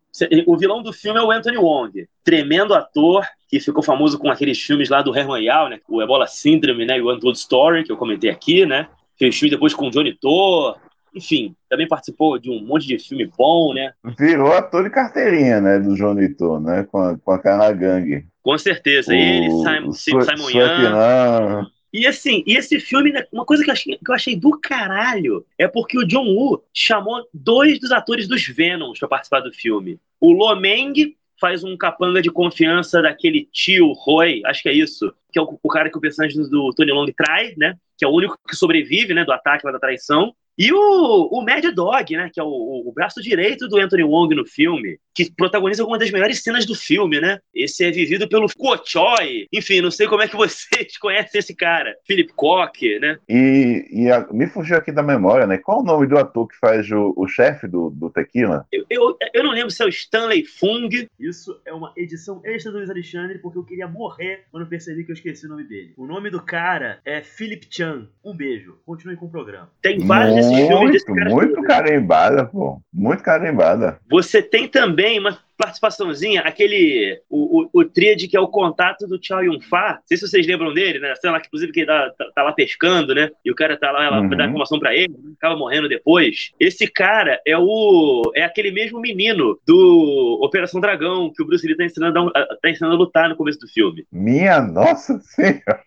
[0.45, 4.61] o vilão do filme é o Anthony Wong, tremendo ator, que ficou famoso com aqueles
[4.61, 5.79] filmes lá do Herman Yao, né?
[5.87, 6.97] O Ebola Syndrome, né?
[6.97, 8.87] E o Untold Story, que eu comentei aqui, né?
[9.17, 10.75] Fez filme depois com o Johnny To,
[11.13, 13.93] enfim, também participou de um monte de filme bom, né?
[14.17, 18.25] Virou ator de carteirinha, né, do João Ito, né, com a, com a cara gangue.
[18.41, 21.69] Com certeza, o, ele, Simon, Simon Young.
[21.91, 24.51] E assim, e esse filme, né, uma coisa que eu, achei, que eu achei do
[24.59, 29.51] caralho é porque o John Woo chamou dois dos atores dos Venoms para participar do
[29.51, 29.99] filme.
[30.21, 35.11] O Lo Meng faz um capanga de confiança daquele tio Roy, acho que é isso,
[35.31, 37.75] que é o, o cara que o personagem do Tony Long trai, né?
[37.97, 40.33] Que é o único que sobrevive, né, do ataque lá da traição.
[40.59, 44.35] E o, o Mad Dog, né, que é o, o, braço direito do Anthony Wong
[44.35, 47.39] no filme, que protagoniza uma das melhores cenas do filme, né?
[47.55, 49.47] Esse é vivido pelo Kochoi.
[49.53, 51.95] Enfim, não sei como é que vocês conhecem esse cara.
[52.05, 53.17] Philip Koch, né?
[53.29, 55.57] E, e a, me fugiu aqui da memória, né?
[55.57, 58.65] Qual o nome do ator que faz o, o chefe do, do Tequila?
[58.69, 61.07] Eu, eu, eu, não lembro se é o Stanley Fung.
[61.17, 65.11] Isso é uma edição extra do Luiz Alexandre, porque eu queria morrer quando percebi que
[65.11, 65.93] eu esqueci o nome dele.
[65.95, 68.09] O nome do cara é Philip Chan.
[68.25, 68.77] Um beijo.
[68.85, 69.69] Continue com o programa.
[69.81, 71.29] Tem vários desses filmes desse cara.
[71.29, 72.81] Muito carimbada, pô.
[72.93, 73.99] Muito carimbada.
[74.09, 77.21] Você tem também uma participaçãozinha, aquele.
[77.29, 79.95] O, o, o tríade que é o contato do Chow Yun Fat.
[79.95, 81.13] Não sei se vocês lembram dele, né?
[81.19, 83.29] Sei lá, que inclusive que ele tá, tá, tá, lá pescando, né?
[83.43, 84.29] E o cara tá lá, ela uhum.
[84.29, 86.51] dá informação pra ele, acaba morrendo depois.
[86.57, 88.31] Esse cara é o.
[88.33, 92.69] É aquele mesmo menino do Operação Dragão, que o Bruce Lee tá ensinando a, tá
[92.69, 94.05] ensinando a lutar no começo do filme.
[94.11, 95.83] Minha nossa senhora!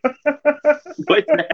[1.06, 1.48] Pois é.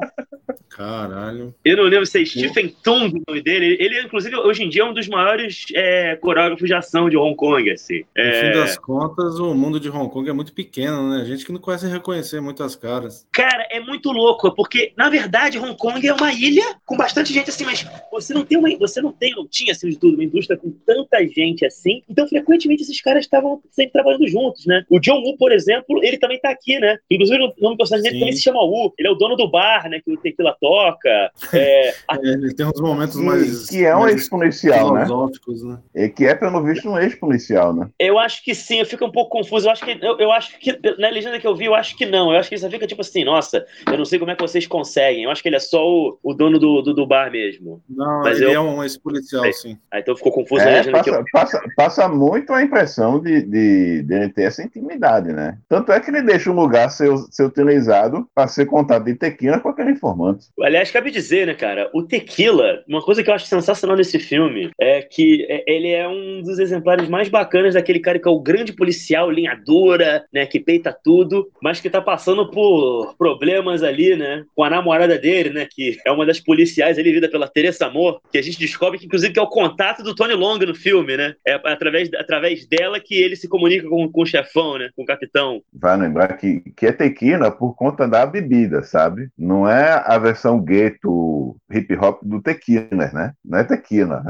[0.79, 1.53] Caralho.
[1.65, 3.77] Eu não lembro se é Stephen Tung o nome dele.
[3.81, 7.35] Ele, inclusive, hoje em dia é um dos maiores é, coreógrafos de ação de Hong
[7.35, 8.05] Kong, assim.
[8.17, 8.41] No É...
[8.53, 11.25] fim das contas, o mundo de Hong Kong é muito pequeno, né?
[11.25, 13.27] Gente que não conhece reconhecer muitas caras.
[13.33, 17.51] Cara, é muito louco, porque, na verdade, Hong Kong é uma ilha com bastante gente
[17.51, 18.69] assim, mas você não tem uma.
[18.79, 22.05] Você não tem, não tinha assim de tudo, uma indústria com tanta gente assim.
[22.09, 24.85] Então, frequentemente, esses caras estavam sempre trabalhando juntos, né?
[24.89, 26.99] O John Woo, por exemplo, ele também tá aqui, né?
[27.11, 28.21] Inclusive, o nome do personagem dele Sim.
[28.21, 28.95] também se chama Woo.
[28.97, 30.01] Ele é o dono do bar, né?
[30.05, 31.31] Que o Tequila toca.
[31.53, 33.67] É, É, ele tem uns momentos Que, mais.
[33.69, 35.05] que é um ex-policial, né?
[35.07, 35.79] né?
[35.95, 37.89] E que é, pelo visto, um ex-policial, né?
[37.99, 39.67] eu acho que sim, eu fico um pouco confuso.
[39.69, 39.99] Eu acho que.
[40.03, 40.79] Eu, eu acho que.
[40.99, 42.33] Na legenda que eu vi, eu acho que não.
[42.33, 44.43] Eu acho que ele só fica tipo assim, nossa, eu não sei como é que
[44.43, 45.25] vocês conseguem.
[45.25, 47.83] Eu acho que ele é só o, o dono do, do, do bar mesmo.
[47.89, 49.53] Não, Mas ele eu- é um ex-policial, É.
[49.53, 49.77] sim.
[49.91, 51.25] Ah, então ficou confuso na É, legenda que eu.
[51.33, 55.59] passa, passa, passa muito a impressão de, de, de ele ter essa intimidade, né?
[55.69, 59.61] Tanto é que ele deixa um lugar ser, ser utilizado para ser contado de tequila
[59.61, 60.47] com aquele informante.
[60.63, 64.71] Aliás, cabe dizer, né, cara, o Tequila, uma coisa que eu acho sensacional nesse filme
[64.81, 68.41] é que é- ele é um dos exemplares mais bacanas daquele cara que é o
[68.41, 74.17] grande policial, linha dura, né, que peita tudo, mas que tá passando por problemas ali,
[74.17, 77.87] né, com a namorada dele, né, que é uma das policiais ali, vida pela Teresa
[77.87, 80.75] Amor, que a gente descobre que, inclusive, que é o contato do Tony Long no
[80.75, 84.91] filme, né, é através, através dela que ele se comunica com, com o chefão, né,
[84.97, 85.63] com o capitão.
[85.73, 89.29] Vai lembrar que, que é tequila por conta da bebida, sabe?
[89.39, 93.35] Não é a versão gueto hip hop do tequila, né?
[93.45, 94.25] Não é tequila.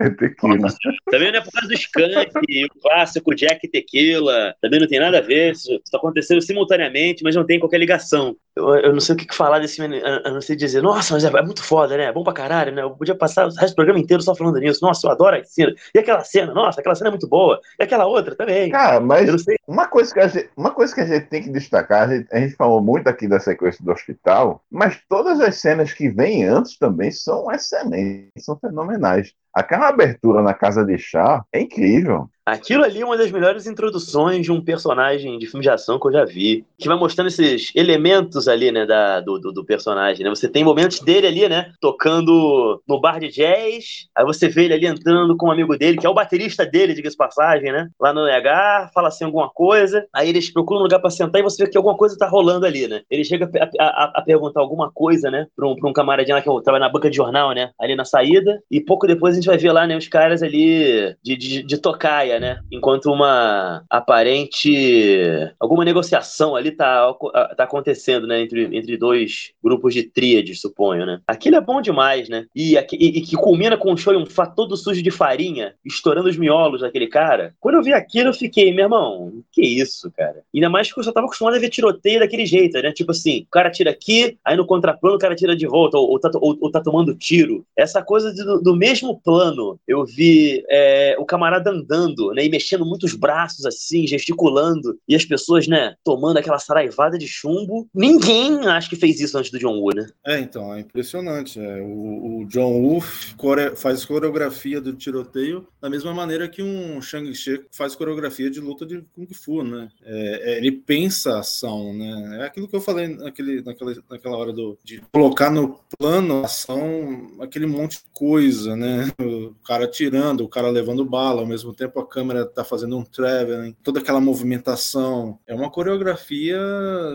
[0.00, 0.68] É tequila.
[1.10, 4.54] Também não é por causa do Skank, o clássico Jack Tequila.
[4.60, 5.52] Também não tem nada a ver.
[5.52, 8.36] Isso está acontecendo simultaneamente, mas não tem qualquer ligação.
[8.54, 10.04] Eu, eu não sei o que falar desse menino.
[10.06, 12.04] Eu não sei dizer, nossa, mas é, é muito foda, né?
[12.04, 12.82] É bom pra caralho, né?
[12.82, 14.80] Eu podia passar o resto do programa inteiro só falando nisso.
[14.82, 15.74] Nossa, eu adoro a cena.
[15.94, 17.60] E aquela cena, nossa, aquela cena é muito boa.
[17.78, 18.70] E aquela outra também.
[18.70, 19.56] Cara, mas Eu não sei.
[19.66, 22.28] uma coisa, que a gente, uma coisa que a gente tem que destacar, a gente,
[22.32, 26.44] a gente falou muito aqui da sequência do hospital, mas todas as cenas que vêm
[26.44, 29.32] antes também são excelentes, são fenomenais.
[29.58, 32.30] Aquela abertura na casa de chá é incrível.
[32.52, 36.06] Aquilo ali é uma das melhores introduções de um personagem de filme de ação que
[36.08, 36.64] eu já vi.
[36.78, 40.30] Que vai mostrando esses elementos ali, né, da, do, do, do personagem, né?
[40.30, 44.74] Você tem momentos dele ali, né, tocando no bar de jazz, aí você vê ele
[44.74, 48.12] ali entrando com um amigo dele, que é o baterista dele, diga-se passagem, né, lá
[48.12, 51.64] no NH, fala assim alguma coisa, aí eles procuram um lugar pra sentar e você
[51.64, 53.02] vê que alguma coisa tá rolando ali, né?
[53.10, 56.42] Ele chega a, a- a perguntar alguma coisa, né, pra um, pra um camaradinho lá
[56.42, 59.46] que trabalha na banca de jornal, né, ali na saída, e pouco depois a gente
[59.46, 62.58] vai ver lá, né, os caras ali de, de, de tocaia, né?
[62.70, 65.52] Enquanto uma aparente.
[65.58, 67.12] alguma negociação ali tá,
[67.56, 68.40] tá acontecendo, né?
[68.42, 71.20] Entre, entre dois grupos de tríades, suponho, né?
[71.26, 72.46] Aquilo é bom demais, né?
[72.54, 76.28] E, e- e que culmina com um show um fato todo sujo de farinha, estourando
[76.28, 77.54] os miolos daquele cara.
[77.60, 80.42] Quando eu vi aquilo, eu fiquei, meu irmão, que isso, cara?
[80.54, 82.90] Ainda mais que eu só tava acostumado a ver tiroteio daquele jeito, né?
[82.92, 86.10] Tipo assim, o cara tira aqui, aí no contraplano o cara tira de volta, ou,
[86.10, 87.64] ou tá, ou- ou tá tomando tiro.
[87.76, 92.44] Essa coisa de- do, do mesmo plano, eu vi é, o camarada andando, né?
[92.44, 97.88] E mexendo muitos braços assim, gesticulando, e as pessoas, né, tomando aquela saraivada de chumbo.
[97.94, 100.06] Ninguém acho que fez isso antes do John Woo, né?
[100.26, 101.58] É, então, é impressionante.
[101.60, 101.80] é.
[101.82, 103.02] O, o John Woo
[103.36, 108.84] core- faz coreografia do tiroteio da mesma maneira que um Shang-Chi faz coreografia de luta
[108.86, 109.88] de Kung Fu, né?
[110.04, 112.38] É, é, ele pensa a ação, né?
[112.40, 116.46] É aquilo que eu falei naquele, naquela, naquela hora do, de colocar no plano a
[116.46, 119.10] ação aquele monte de coisa, né?
[119.20, 123.04] O cara tirando, o cara levando bala, ao mesmo tempo a câmera tá fazendo um
[123.04, 125.38] traveling, toda aquela movimentação.
[125.46, 126.58] É uma coreografia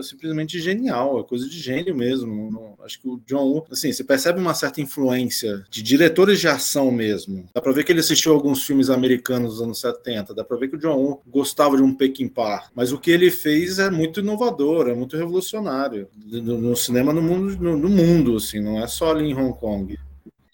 [0.02, 2.74] simplesmente genial, é coisa de gênio mesmo.
[2.82, 6.90] Acho que o John Woo, assim, você percebe uma certa influência de diretores de ação
[6.90, 7.44] mesmo.
[7.54, 10.68] Dá pra ver que ele assistiu alguns filmes americanos dos anos 70, dá pra ver
[10.68, 14.20] que o John Woo gostava de um Peckinpah, mas o que ele fez é muito
[14.20, 19.10] inovador, é muito revolucionário no, cinema no mundo, no, no mundo, assim, não é só
[19.10, 19.98] ali em Hong Kong.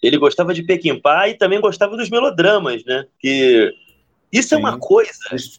[0.02, 3.04] Ele gostava de Pequimpa e também gostava dos melodramas, né?
[3.18, 3.72] Que
[4.32, 4.62] isso é Sim.
[4.62, 5.12] uma coisa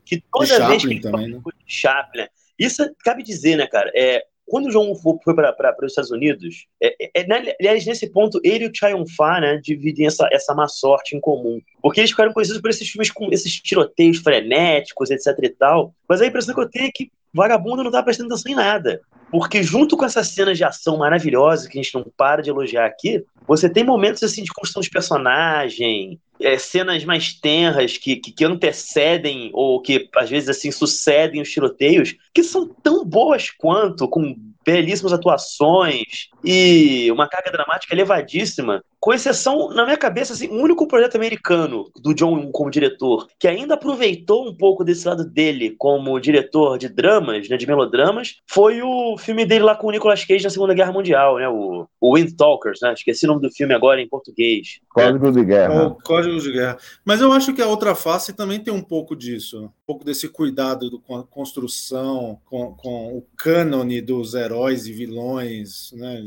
[0.06, 1.52] que toda vez que Chaplin ele também, fala né?
[1.68, 3.92] Chaplin, isso cabe dizer, né, cara?
[3.96, 8.12] É, quando o João foi para os Estados Unidos, é, é, é, né, aliás, nesse
[8.12, 11.62] ponto, ele e o Chai Yun-fa, né, dividem essa, essa má sorte em comum.
[11.82, 15.96] Porque eles ficaram conhecidos por esses filmes com esses tiroteios frenéticos, etc e tal.
[16.08, 19.02] Mas a impressão que eu tenho é que vagabundo não tá prestando atenção em nada.
[19.32, 22.86] Porque junto com essas cenas de ação maravilhosas que a gente não para de elogiar
[22.86, 28.32] aqui, você tem momentos assim de construção de personagem, é, cenas mais tenras que, que,
[28.32, 34.08] que antecedem ou que às vezes assim sucedem os tiroteios, que são tão boas quanto,
[34.08, 38.84] com belíssimas atuações e uma carga dramática elevadíssima.
[39.02, 43.28] Com exceção, na minha cabeça, assim, o único projeto americano do John Woo como diretor
[43.40, 48.36] que ainda aproveitou um pouco desse lado dele como diretor de dramas, né, de melodramas,
[48.48, 51.88] foi o filme dele lá com o Nicolas Cage na Segunda Guerra Mundial, né, o,
[52.00, 54.80] o Wind Talkers, né, esqueci o nome do filme agora em português.
[54.88, 55.88] Código de Guerra.
[55.88, 56.78] O Código de Guerra.
[57.04, 60.30] Mas eu acho que a outra face também tem um pouco disso, um pouco desse
[60.30, 66.24] cuidado do, com a construção, com, com o cânone dos heróis e vilões, né,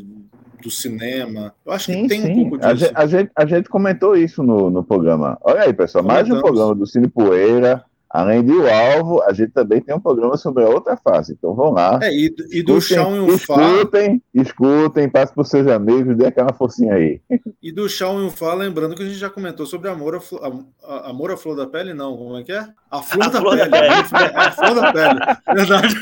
[0.61, 1.55] do cinema.
[1.65, 2.33] Eu acho sim, que tem sim.
[2.33, 2.64] um pouco disso.
[2.65, 5.39] A gente, a gente, a gente comentou isso no, no programa.
[5.43, 7.85] Olha aí, pessoal, mais um programa do Cine Poeira.
[8.15, 11.33] Além do alvo, a gente também tem um programa sobre a outra face.
[11.33, 11.99] Então vão lá.
[12.01, 13.61] É, e, e do chão e o Fá.
[13.61, 17.21] Escutem, escutem, passe por seus amigos, dê aquela forcinha aí.
[17.61, 20.87] E do chão e o Fá, lembrando que a gente já comentou sobre amor a,
[20.87, 22.17] a, amor à flor da pele, não.
[22.17, 22.65] Como é que é?
[22.89, 23.71] A flor, a da, flor pele.
[23.71, 24.33] da pele.
[24.37, 25.21] A flor da pele.
[25.53, 25.95] Verdade.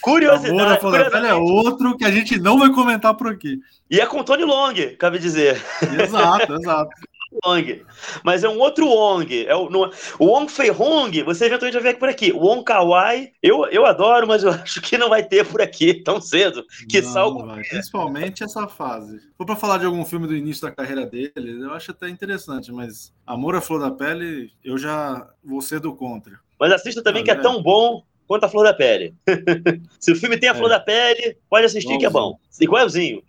[0.00, 0.58] Curiosidade.
[0.58, 3.60] Amor à flor da pele é outro que a gente não vai comentar por aqui.
[3.90, 5.62] E é com Tony Long, cabe dizer.
[6.02, 6.90] Exato, exato.
[7.44, 7.84] Wong.
[8.22, 9.46] Mas é um outro Wong.
[9.46, 12.32] É o, no, o Wong Fei Hong, você eventualmente vai ver por aqui.
[12.32, 15.94] O Wong Kawai, eu, eu adoro, mas eu acho que não vai ter por aqui
[15.94, 16.64] tão cedo.
[16.88, 17.54] Que não, salvo.
[17.68, 19.20] Principalmente essa fase.
[19.20, 22.08] Se for para falar de algum filme do início da carreira dele, eu acho até
[22.08, 26.38] interessante, mas Amor à Flor da Pele, eu já vou ser do contra.
[26.58, 29.14] Mas assista também, que é, é tão bom quanto a Flor da Pele.
[29.98, 30.74] Se o filme tem a Flor é.
[30.74, 32.00] da Pele, pode assistir Igualzinho.
[32.00, 32.38] que é bom.
[32.60, 33.22] Igualzinho.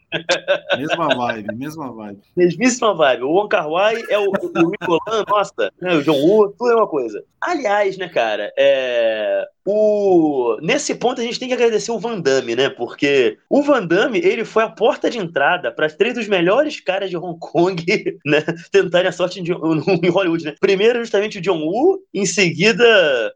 [0.78, 2.20] Mesma vibe, mesma vibe.
[2.36, 3.24] Mesmíssima vibe.
[3.24, 6.76] O Wong Kar Wai é o, o Nicolan, nossa, né, o John Woo, tudo é
[6.76, 7.24] uma coisa.
[7.42, 9.46] Aliás, né, cara, é...
[9.66, 10.58] o...
[10.62, 14.20] nesse ponto a gente tem que agradecer o Van Damme, né, porque o Van Damme,
[14.20, 17.84] ele foi a porta de entrada para três dos melhores caras de Hong Kong,
[18.26, 18.42] né,
[18.72, 20.56] tentarem a sorte em, em Hollywood, né.
[20.60, 22.86] Primeiro, justamente, o John Woo, em seguida,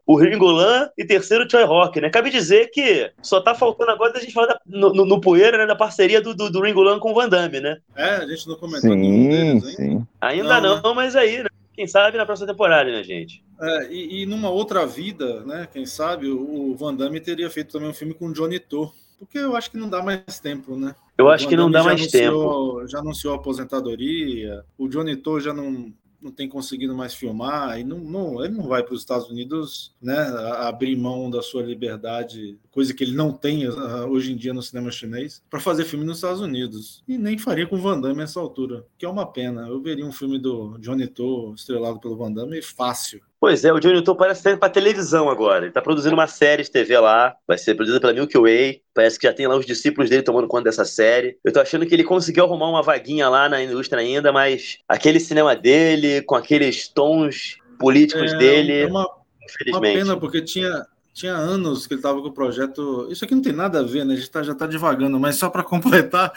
[0.06, 2.10] o Ringolan e terceiro, o Choi Rock, né.
[2.10, 5.58] Cabe dizer que só tá faltando agora a gente falar da, no, no, no Poeira,
[5.58, 7.78] né, da parceria do, do, do Ringo Lam com o Van Damme, né?
[7.94, 10.06] É, a gente não comentou sim, deles, sim.
[10.20, 10.94] Ainda não, não né?
[10.94, 11.48] mas aí, né?
[11.74, 13.42] Quem sabe na próxima temporada, né, gente?
[13.60, 15.68] É, e, e, numa outra vida, né?
[15.72, 18.92] Quem sabe, o, Van Damme teria feito também um filme com o Johnny To.
[19.18, 20.94] Porque eu acho que não dá mais tempo, né?
[21.16, 22.88] Eu acho que não dá mais anunciou, tempo.
[22.88, 24.64] Já anunciou a aposentadoria.
[24.76, 28.68] O Johnny To já não, não tem conseguido mais filmar e não, não ele não
[28.68, 30.16] vai para os Estados Unidos né,
[30.58, 34.62] abrir mão da sua liberdade, coisa que ele não tem uh, hoje em dia no
[34.62, 37.02] cinema chinês, para fazer filme nos Estados Unidos.
[37.06, 39.66] E nem faria com Van Damme nessa altura, que é uma pena.
[39.68, 43.20] Eu veria um filme do Johnny To estrelado pelo Van Damme fácil.
[43.42, 45.62] Pois é, o Johnny To parece estar para televisão agora.
[45.62, 48.82] Ele está produzindo uma série de TV lá, vai ser produzida pela Milky Way.
[48.94, 51.36] Parece que já tem lá os discípulos dele tomando conta dessa série.
[51.44, 55.18] Eu tô achando que ele conseguiu arrumar uma vaguinha lá na indústria ainda, mas aquele
[55.18, 59.10] cinema dele, com aqueles tons políticos é, dele, é uma,
[59.42, 59.96] infelizmente.
[59.96, 63.08] Uma pena, porque tinha, tinha anos que ele estava com o projeto.
[63.10, 64.14] Isso aqui não tem nada a ver, né?
[64.14, 66.32] A gente tá, já está devagando, mas só para completar,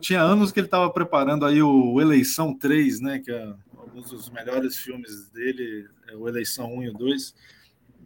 [0.00, 3.20] tinha anos que ele estava preparando aí o Eleição 3, né?
[3.20, 7.34] Que é alguns dos melhores filmes dele, o Eleição 1 e o 2.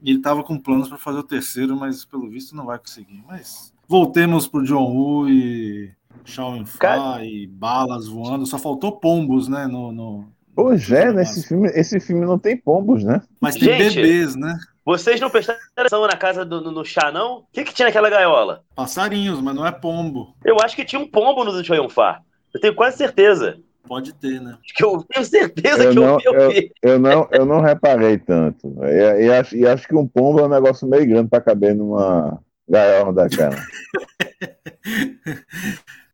[0.03, 3.23] E ele estava com planos para fazer o terceiro, mas pelo visto não vai conseguir.
[3.27, 5.93] Mas voltemos para o John Woo e
[6.25, 8.47] Shawn Fa e balas voando.
[8.47, 9.67] Só faltou pombos, né?
[9.67, 13.23] No, no, Pois é, nesse filme, esse filme não tem pombos, né?
[13.41, 14.59] Mas tem Gente, bebês, né?
[14.85, 17.39] Vocês não prestaram atenção na casa do no, no chá, não?
[17.39, 18.65] O que, que tinha naquela gaiola?
[18.75, 20.35] Passarinhos, mas não é pombo.
[20.45, 22.21] Eu acho que tinha um pombo no do Choyonfá.
[22.53, 23.59] Eu tenho quase certeza.
[23.87, 24.57] Pode ter, né?
[24.77, 26.73] Que eu tenho certeza eu que não, eu vi.
[26.83, 28.77] Eu, eu, não, eu não reparei tanto.
[28.85, 31.75] E, e, acho, e acho que um pombo é um negócio meio grande para caber
[31.75, 33.57] numa gaiola daquela.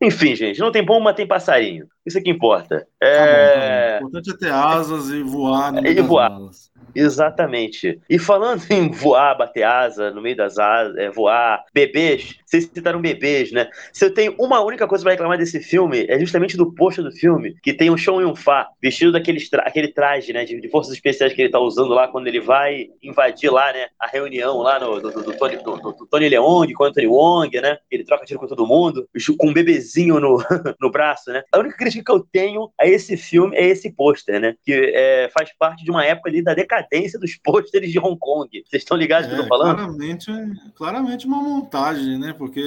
[0.01, 1.89] Enfim, gente, não tem pombo, mas tem passarinho.
[2.07, 2.87] Isso é que importa.
[3.03, 3.19] É...
[3.19, 4.05] Tá bom, tá bom.
[4.05, 5.73] O importante é ter asas e voar.
[5.73, 6.31] No e voar.
[6.31, 6.71] Alas.
[6.99, 8.01] Exatamente.
[8.11, 13.01] E falando em voar, bater asa no meio das asas, é, voar, bebês, vocês citaram
[13.01, 13.69] bebês, né?
[13.93, 17.13] Se eu tenho uma única coisa para reclamar desse filme, é justamente do posto do
[17.13, 20.93] filme, que tem o Sean Yun-Fa vestido daquele tra aquele traje, né, de, de, forças
[20.93, 24.81] especiais que ele tá usando lá quando ele vai invadir lá, né, a reunião lá
[24.81, 27.79] no, do, do, do, Tony, do, do Tony Leong com o Anthony Wong, né?
[27.91, 29.09] Ele troca tiro com todo mundo,
[29.39, 30.43] com um bebezinho no,
[30.81, 31.43] no braço, né?
[31.53, 34.55] A única crítica que eu tenho a esse filme é esse pôster, né?
[34.65, 36.88] Que é, faz parte de uma época ali da decadência
[37.21, 38.49] dos pôsteres de Hong Kong.
[38.67, 39.77] Vocês estão ligados é, que eu tô falando?
[39.77, 40.27] Claramente,
[40.75, 42.35] claramente uma montagem, né?
[42.37, 42.63] Porque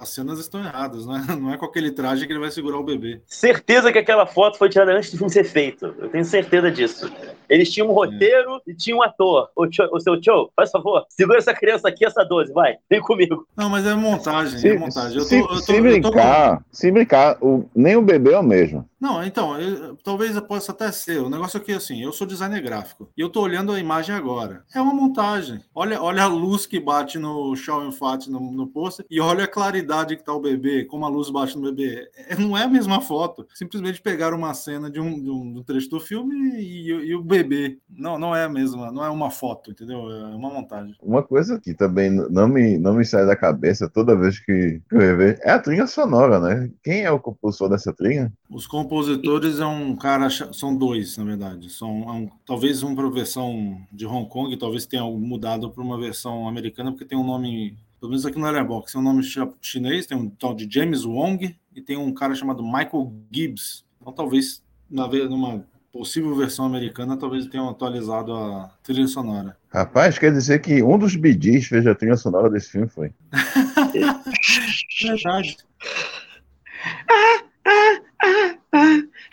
[0.00, 1.24] as cenas estão erradas, né?
[1.40, 3.20] Não é com aquele traje que ele vai segurar o bebê.
[3.26, 5.94] Certeza que aquela foto foi tirada antes do filme ser feito.
[5.98, 7.10] Eu tenho certeza disso.
[7.48, 9.48] Eles tinham um roteiro e tinham um ator.
[9.54, 13.00] O, cho, o seu Joe, faz favor, segura essa criança aqui, essa 12, vai, vem
[13.00, 13.46] comigo.
[13.56, 15.18] Não, mas é montagem, Se, é montagem.
[15.18, 18.32] Eu tô, se, eu tô, se eu tô brincar, se brincar, o, nem o bebê
[18.32, 18.88] é o mesmo.
[19.00, 21.20] Não, então, eu- talvez possa até ser.
[21.20, 24.14] O negócio aqui é assim, eu sou designer gráfico e eu tô olhando a imagem
[24.14, 24.62] agora.
[24.72, 25.60] É uma montagem.
[25.74, 29.48] Olha, olha a luz que bate no Shaw Fat no, no pôster e olha a
[29.48, 32.08] claridade que tá o bebê, como a luz bate no bebê.
[32.28, 33.44] É, não é a mesma foto.
[33.52, 37.14] Simplesmente pegaram uma cena de um, de um, de um trecho do filme e, e
[37.16, 37.76] o bebê.
[37.90, 40.08] Não, não é a mesma, não é uma foto, entendeu?
[40.08, 40.94] É uma montagem.
[41.02, 44.98] Uma coisa que também não me, não me sai da cabeça toda vez que eu
[45.00, 46.70] rever é a trilha sonora, né?
[46.84, 48.32] Quem é o compositor dessa trilha?
[48.54, 51.68] Os compositores é um cara, são dois, na verdade.
[51.70, 55.98] São é um- talvez uma para versão de Hong Kong, talvez tenha mudado para uma
[55.98, 59.24] versão americana, porque tem um nome, pelo menos aqui no Letterboxd, tem um nome
[59.60, 63.84] chinês, tem um tal de James Wong e tem um cara chamado Michael Gibbs.
[64.00, 69.56] Então talvez na numa possível versão americana, talvez tenham atualizado a trilha sonora.
[69.68, 73.12] Rapaz, quer dizer que um dos bidis fez a trilha sonora desse filme, foi.
[75.02, 75.56] Verdade.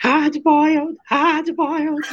[0.02, 2.04] Hard boiled, hard boiled.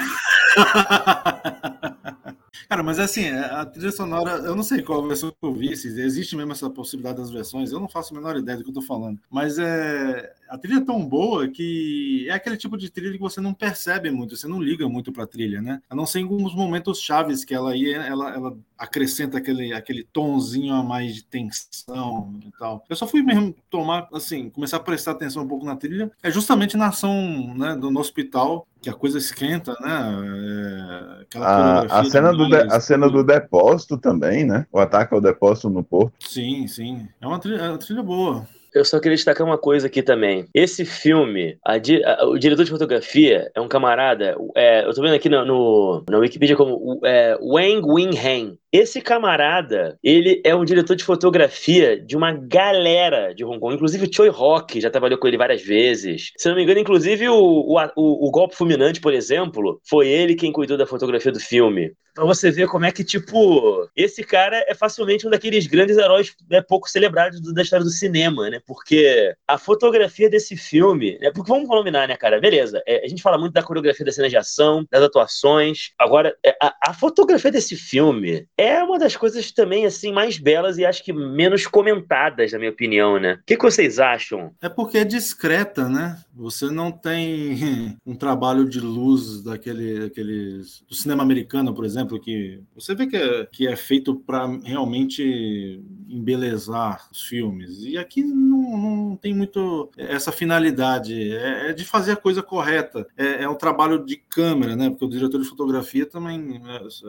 [2.70, 5.88] Cara, mas assim, a trilha sonora, eu não sei qual versão que eu vi, se
[6.00, 8.76] existe mesmo essa possibilidade das versões, eu não faço a menor ideia do que eu
[8.76, 9.20] tô falando.
[9.28, 13.40] Mas é, a trilha é tão boa que é aquele tipo de trilha que você
[13.40, 15.82] não percebe muito, você não liga muito pra trilha, né?
[15.90, 20.04] A não ser em alguns momentos chaves que ela aí, ela, ela acrescenta aquele, aquele
[20.04, 22.84] tonzinho a mais de tensão e tal.
[22.90, 26.32] Eu só fui mesmo tomar, assim, começar a prestar atenção um pouco na trilha, é
[26.32, 31.20] justamente na ação, né, do, no hospital, que a coisa esquenta, né?
[31.20, 34.66] É, aquela A, a, cena do de- demais, a cena do depósito também, né?
[34.72, 36.14] O ataque ao depósito no porto.
[36.26, 37.08] Sim, sim.
[37.20, 38.48] É uma trilha, é uma trilha boa.
[38.74, 40.46] Eu só queria destacar uma coisa aqui também.
[40.54, 45.16] Esse filme, di- a- o diretor de fotografia é um camarada, é, eu tô vendo
[45.16, 48.56] aqui no, no- na Wikipedia como é, Wang Wing-Han.
[48.72, 53.74] Esse camarada, ele é um diretor de fotografia de uma galera de Hong Kong.
[53.74, 56.32] Inclusive o Choi Rock já trabalhou com ele várias vezes.
[56.38, 60.52] Se não me engano, inclusive o, o, o- Golpe Fulminante, por exemplo, foi ele quem
[60.52, 61.94] cuidou da fotografia do filme.
[62.14, 66.36] Pra você ver como é que, tipo, esse cara é facilmente um daqueles grandes heróis
[66.50, 68.60] né, pouco celebrados do- da história do cinema, né?
[68.68, 71.32] Porque a fotografia desse filme, né?
[71.32, 72.40] Porque vamos combinar, né, cara?
[72.40, 75.92] Beleza, é, a gente fala muito da coreografia das cenas de ação, das atuações.
[75.98, 80.78] Agora, é, a, a fotografia desse filme é uma das coisas também, assim, mais belas
[80.78, 83.36] e acho que menos comentadas, na minha opinião, né?
[83.36, 84.52] O que, que vocês acham?
[84.62, 86.20] É porque é discreta, né?
[86.36, 92.60] Você não tem um trabalho de luz daquele, daqueles do cinema americano, por exemplo, que
[92.76, 97.84] você vê que é, que é feito para realmente embelezar os filmes.
[97.84, 101.32] E aqui não, não tem muito essa finalidade.
[101.32, 103.08] É, é de fazer a coisa correta.
[103.16, 104.90] É, é um trabalho de câmera, né?
[104.90, 106.62] Porque o diretor de fotografia também,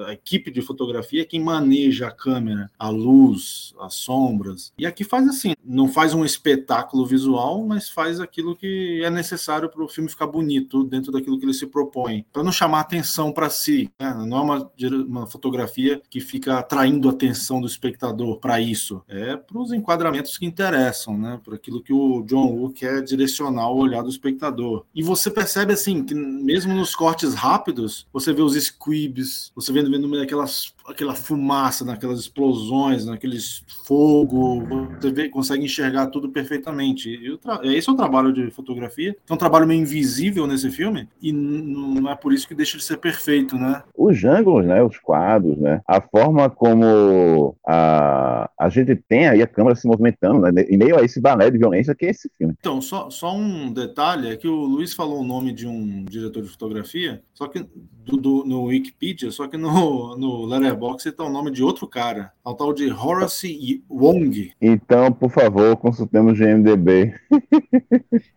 [0.07, 4.73] a equipe de fotografia é quem maneja a câmera, a luz, as sombras.
[4.79, 9.69] E aqui faz assim, não faz um espetáculo visual, mas faz aquilo que é necessário
[9.69, 13.33] para o filme ficar bonito dentro daquilo que ele se propõe, para não chamar atenção
[13.33, 13.91] para si.
[13.99, 14.15] Né?
[14.27, 14.71] Não é uma,
[15.07, 19.03] uma fotografia que fica atraindo a atenção do espectador para isso.
[19.09, 21.41] É para os enquadramentos que interessam, né?
[21.43, 24.85] Para aquilo que o John Woo quer direcionar o olhar do espectador.
[24.95, 29.83] E você percebe assim que mesmo nos cortes rápidos, você vê os squibs, você vê
[29.83, 34.61] no meio daquelas aquela fumaça, naquelas explosões, naqueles fogo,
[35.01, 37.09] você vê, consegue enxergar tudo perfeitamente.
[37.11, 41.09] E tra- esse é o trabalho de fotografia, é um trabalho meio invisível nesse filme,
[41.23, 43.83] e não é por isso que deixa de ser perfeito, né?
[43.97, 44.83] Os ângulos, né?
[44.83, 45.81] Os quadros, né?
[45.87, 50.63] A forma como a, a gente tem aí a câmera se movimentando, né?
[50.69, 52.55] Em meio a esse balé de violência que é esse filme.
[52.59, 56.43] Então, só, só um detalhe, é que o Luiz falou o nome de um diretor
[56.43, 57.65] de fotografia, só que
[58.05, 62.33] do, do- no Wikipedia, só que no, no Letterboxd está o nome de outro cara,
[62.45, 64.53] é o tal de Horace Wong.
[64.61, 67.15] Então, por favor, consultemos o GMDB.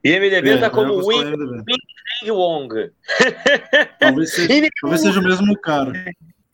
[0.03, 1.63] IMDB É, tá como Wing né?
[2.31, 2.91] Wong.
[3.99, 5.93] Talvez seja, talvez seja o mesmo cara.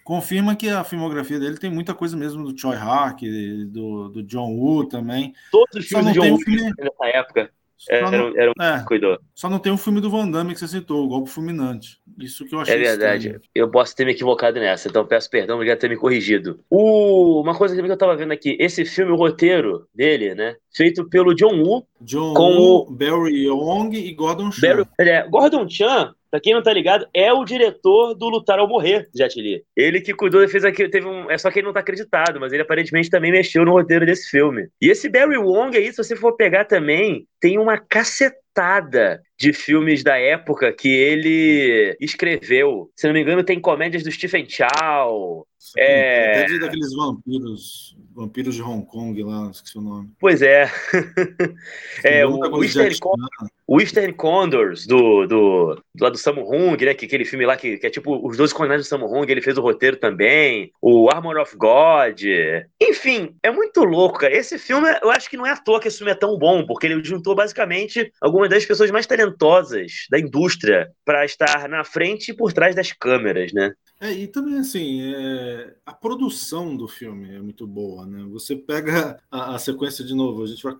[0.03, 3.21] Confirma que a filmografia dele tem muita coisa mesmo do Choi Hack,
[3.67, 5.33] do, do John Woo também.
[5.51, 6.73] Todos os filmes de John o Wick filme.
[6.79, 9.17] nessa época Só eram, não, eram é, cuidou.
[9.33, 11.97] só não tem o filme do Van Damme que você citou, o Golpe Fulminante.
[12.19, 13.27] Isso que eu achei É verdade.
[13.27, 13.41] estranho.
[13.55, 16.59] Eu posso ter me equivocado nessa, então peço perdão por já ter me corrigido.
[16.69, 17.41] O...
[17.41, 20.55] Uma coisa também que eu tava vendo aqui, esse filme, o roteiro dele, né?
[20.75, 24.69] Feito pelo John Woo, John Com Woo, Barry Young e Gordon Shaw.
[24.69, 24.89] Barry...
[24.99, 29.07] é, Gordon Chan, pra quem não tá ligado, é o diretor do Lutar ao Morrer,
[29.15, 29.63] Jet Li.
[29.75, 31.29] Ele que cuidou fez aquilo, teve um...
[31.29, 34.29] É só que ele não tá acreditado, mas ele aparentemente também mexeu no roteiro desse
[34.29, 34.67] filme.
[34.81, 40.03] E esse Barry Wong aí, se você for pegar também, tem uma cacetada de filmes
[40.03, 42.91] da época que ele escreveu.
[42.93, 45.47] Se não me engano, tem comédias do Stephen Chow.
[45.77, 46.43] É...
[46.43, 50.09] Até daqueles vampiros, vampiros de Hong Kong lá, esqueci o nome.
[50.19, 50.69] Pois é.
[52.03, 52.95] é o, o Eastern,
[53.67, 56.93] o Eastern Condors, do, do, do, do Sammo Hung, né?
[56.93, 59.41] Que, aquele filme lá que, que é tipo os 12 Condenados do Sammo Hung, ele
[59.41, 60.71] fez o roteiro também.
[60.81, 62.21] O Armor of God.
[62.81, 64.35] Enfim, é muito louco, cara.
[64.35, 66.65] Esse filme, eu acho que não é à toa que esse filme é tão bom,
[66.65, 69.28] porque ele juntou basicamente algumas das pessoas mais talentosas
[70.09, 73.73] da indústria para estar na frente e por trás das câmeras, né?
[74.01, 78.25] É, e também, assim, é, a produção do filme é muito boa, né?
[78.29, 80.73] Você pega a, a sequência de novo, a gente vai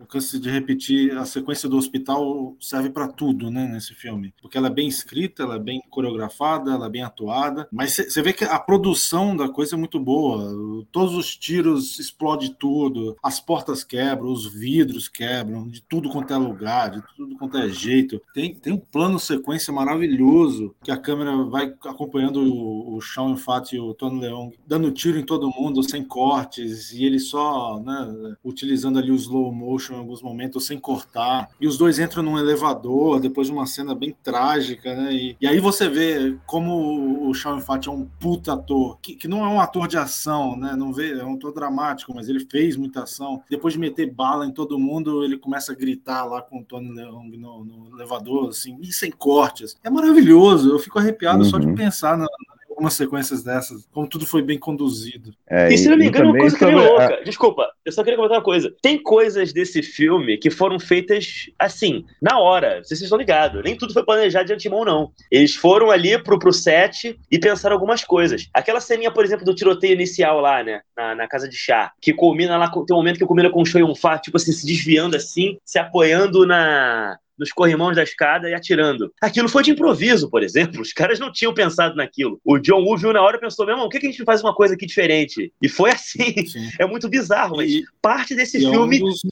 [0.00, 4.32] não canso de repetir, a sequência do hospital serve para tudo, né, nesse filme.
[4.40, 8.22] Porque ela é bem escrita, ela é bem coreografada, ela é bem atuada, mas você
[8.22, 10.86] vê que a produção da coisa é muito boa.
[10.90, 16.36] Todos os tiros explode tudo, as portas quebram, os vidros quebram, de tudo quanto é
[16.38, 18.22] lugar, de tudo quanto é jeito.
[18.32, 23.72] Tem, tem um plano sequência maravilhoso que a câmera vai acompanhando o, o Sean Fat
[23.72, 28.36] e o Tony Leung dando tiro em todo mundo sem cortes e ele só, né,
[28.42, 31.48] utilizando ali o slow motion em alguns momentos sem cortar.
[31.60, 35.12] E os dois entram num elevador depois de uma cena bem trágica, né?
[35.12, 39.28] E, e aí você vê como o Sean Fat é um puta ator, que, que
[39.28, 40.74] não é um ator de ação, né?
[40.76, 43.42] Não vê, é um ator dramático, mas ele fez muita ação.
[43.48, 46.90] Depois de meter bala em todo mundo, ele começa a gritar lá com o Tony
[46.90, 49.76] Leung no, no elevador, assim, e sem cortes.
[49.82, 51.44] É maravilhoso, eu fico arrepiado uhum.
[51.44, 51.74] só de uhum.
[51.74, 52.26] pensar na,
[52.80, 55.34] algumas sequências dessas, como tudo foi bem conduzido.
[55.46, 57.14] É, e se não me engano, uma coisa que é meio louca.
[57.14, 57.22] A...
[57.22, 58.74] Desculpa, eu só queria comentar uma coisa.
[58.80, 62.78] Tem coisas desse filme que foram feitas assim, na hora.
[62.78, 63.62] Não sei se vocês estão ligados.
[63.62, 65.12] Nem tudo foi planejado de antemão, não.
[65.30, 68.48] Eles foram ali pro, pro set e pensaram algumas coisas.
[68.54, 70.80] Aquela ceninha, por exemplo, do tiroteio inicial lá, né?
[70.96, 73.66] Na, na casa de chá, que culmina lá, tem um momento que culmina com o
[73.66, 78.54] Show Fá, tipo assim, se desviando assim, se apoiando na nos corrimãos da escada e
[78.54, 79.10] atirando.
[79.20, 80.82] Aquilo foi de improviso, por exemplo.
[80.82, 82.38] Os caras não tinham pensado naquilo.
[82.44, 84.42] O John Woo viu na hora e pensou, meu irmão, por que a gente faz
[84.42, 85.50] uma coisa aqui diferente?
[85.62, 86.46] E foi assim.
[86.46, 86.68] Sim.
[86.78, 89.22] É muito bizarro, mas e, parte desse filme é um dos...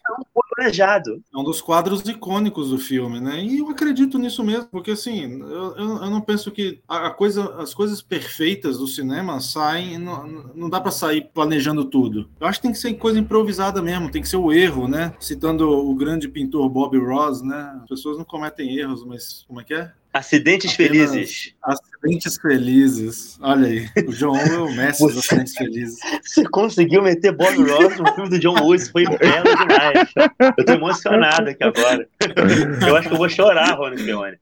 [1.33, 3.43] É um dos quadros icônicos do filme, né?
[3.43, 7.73] E eu acredito nisso mesmo, porque assim, eu, eu, não penso que a coisa, as
[7.73, 12.29] coisas perfeitas do cinema saem, não, não dá para sair planejando tudo.
[12.41, 15.15] Eu acho que tem que ser coisa improvisada mesmo, tem que ser o erro, né?
[15.21, 17.81] Citando o grande pintor Bob Ross, né?
[17.89, 19.93] pessoas não cometem erros, mas como é que é?
[20.13, 21.55] Acidentes Apenas felizes.
[21.63, 23.39] Acidentes felizes.
[23.41, 25.99] Olha aí, o John é o mestre dos acidentes felizes.
[26.25, 30.09] Você conseguiu meter Bob Ross no filme do John Woo, isso foi belo demais.
[30.57, 32.09] Eu tô emocionado aqui agora.
[32.87, 34.39] Eu acho que eu vou chorar, Rony Leone.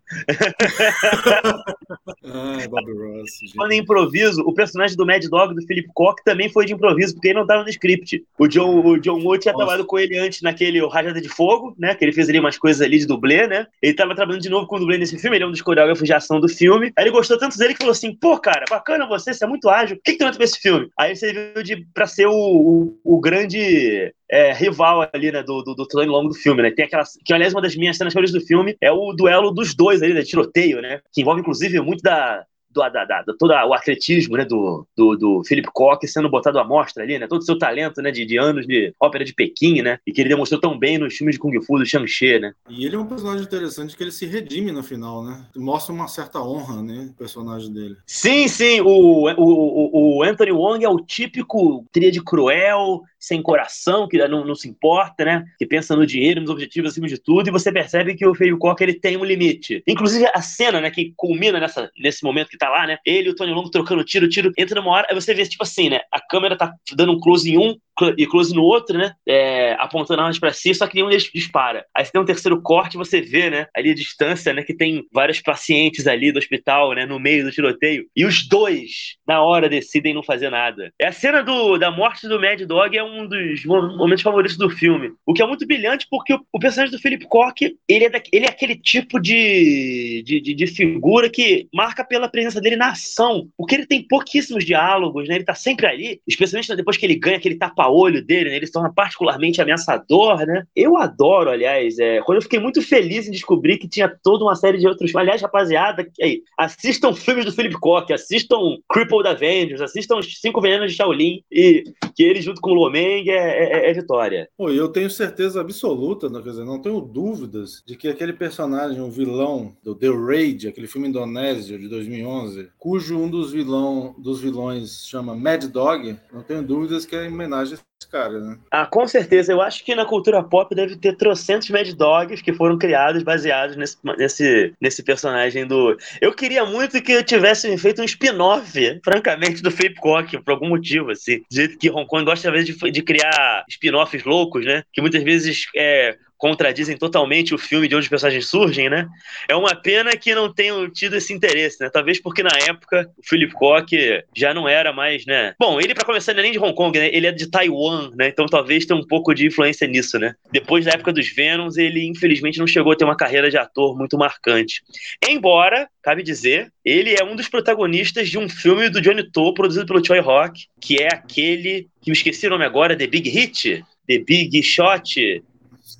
[2.24, 3.52] Ah, Bob Ross.
[3.57, 7.14] Quando em improviso, o personagem do Mad Dog, do Philip Koch, também foi de improviso,
[7.14, 8.24] porque ele não estava no script.
[8.38, 9.64] O John, o John Woo tinha Nossa.
[9.64, 11.94] trabalhado com ele antes naquele Rajada de Fogo, né?
[11.94, 13.66] Que ele fez ali umas coisas ali de dublê, né?
[13.82, 16.04] Ele estava trabalhando de novo com o dublê nesse filme, ele é um dos coreógrafos
[16.04, 16.92] de ação do filme.
[16.96, 19.68] Aí ele gostou tanto dele que falou assim: pô, cara, bacana você, você é muito
[19.68, 19.96] ágil.
[19.96, 20.88] O que, que tem pra esse filme?
[20.98, 25.62] Aí ele serviu de, pra ser o, o, o grande é, rival ali, né, do,
[25.62, 26.70] do, do Tony Long do filme, né?
[26.70, 27.05] Tem aquela.
[27.24, 30.14] Que, aliás, uma das minhas cenas favoritas do filme é o duelo dos dois ali,
[30.14, 30.22] né?
[30.22, 31.01] Tiroteio, né?
[31.12, 32.45] Que envolve, inclusive, muito da,
[32.77, 36.64] do, da, da, todo o atletismo né, do, do, do Philip Koch sendo botado à
[36.64, 37.27] mostra ali, né?
[37.27, 39.99] Todo o seu talento né, de, de anos de ópera de Pequim, né?
[40.07, 42.53] E que ele demonstrou tão bem nos filmes de Kung Fu do Shang-Chi, né?
[42.68, 45.45] E ele é um personagem interessante que ele se redime no final, né?
[45.57, 47.09] Mostra uma certa honra, né?
[47.11, 47.97] O personagem dele.
[48.07, 48.81] Sim, sim.
[48.81, 54.55] O, o, o Anthony Wong é o típico tríade cruel, sem coração, que não, não,
[54.55, 55.45] se importa, né?
[55.59, 58.57] Que pensa no dinheiro, nos objetivos acima de tudo, e você percebe que o Feio
[58.57, 59.83] Cocker ele tem um limite.
[59.85, 62.99] Inclusive a cena, né, que culmina nessa, nesse momento que tá lá, né?
[63.05, 65.64] Ele e o Tony Long trocando tiro, tiro, entra numa hora, aí você vê, tipo
[65.64, 66.03] assim, né?
[66.12, 67.77] A câmera tá dando um close em um,
[68.16, 69.12] e close no outro, né?
[69.26, 71.84] É, apontando armas para si, só que nenhum deles dispara.
[71.94, 73.66] Aí você tem um terceiro corte, você vê, né?
[73.74, 74.62] Ali a distância, né?
[74.62, 77.07] Que tem vários pacientes ali do hospital, né?
[77.07, 78.07] No meio do tiroteio.
[78.14, 80.92] E os dois, na hora, decidem não fazer nada.
[81.01, 84.68] É a cena do, da morte do Mad Dog é um dos momentos favoritos do
[84.68, 85.12] filme.
[85.24, 88.20] O que é muito brilhante porque o, o personagem do Philip Koch, ele é, da,
[88.32, 92.90] ele é aquele tipo de, de, de, de, figura que marca pela presença dele na
[92.90, 93.49] ação.
[93.57, 95.36] Porque ele tem pouquíssimos diálogos, né?
[95.36, 98.57] Ele tá sempre ali, especialmente depois que ele ganha aquele tapa olho dele, né?
[98.57, 100.64] Ele se torna particularmente ameaçador, né?
[100.74, 104.55] Eu adoro, aliás, é, quando eu fiquei muito feliz em descobrir que tinha toda uma
[104.55, 105.14] série de outros.
[105.14, 108.59] Aliás, rapaziada, aí, assistam filmes do Philip Koch, assistam
[108.91, 111.84] Crippled Avengers, assistam Cinco Venenos de Shaolin, e
[112.14, 114.49] que ele, junto com o Lomeng, é, é, é vitória.
[114.57, 119.01] Pô, eu tenho certeza absoluta, não, quer dizer, não tenho dúvidas de que aquele personagem,
[119.01, 124.41] o vilão do The Raid, aquele filme indonésio de 2011, cujo um dos, vilão, dos
[124.41, 128.59] vilões chama Mad Dog, não tenho dúvidas que é em homenagem esse cara, né?
[128.70, 129.53] Ah, com certeza.
[129.53, 133.77] Eu acho que na cultura pop deve ter trocentos Mad Dogs que foram criados baseados
[133.77, 135.97] nesse, nesse, nesse personagem do.
[136.20, 141.11] Eu queria muito que tivessem feito um spin-off, francamente, do Philip Koch, por algum motivo,
[141.11, 141.39] assim.
[141.39, 144.83] Do jeito que Hong Kong gosta, às vezes, de, de criar spin-offs loucos, né?
[144.93, 149.09] Que muitas vezes é, contradizem totalmente o filme de onde os personagens surgem, né?
[149.49, 151.91] É uma pena que não tenham tido esse interesse, né?
[151.91, 153.97] Talvez porque na época o Philip Koch
[154.34, 155.55] já não era mais, né?
[155.59, 157.09] Bom, ele para começar não é nem de Hong Kong, né?
[157.12, 158.28] Ele é de Taiwan, né?
[158.28, 160.34] Então talvez tenha um pouco de influência nisso, né?
[160.53, 163.97] Depois da época dos Venoms, ele infelizmente não chegou a ter uma carreira de ator
[163.97, 164.82] muito marcante.
[165.26, 169.87] Embora, cabe dizer, ele é um dos protagonistas de um filme do Johnny To produzido
[169.87, 173.84] pelo Choi Rock, que é aquele que me esqueci o nome agora, The Big Hit,
[174.07, 175.43] The Big Shot,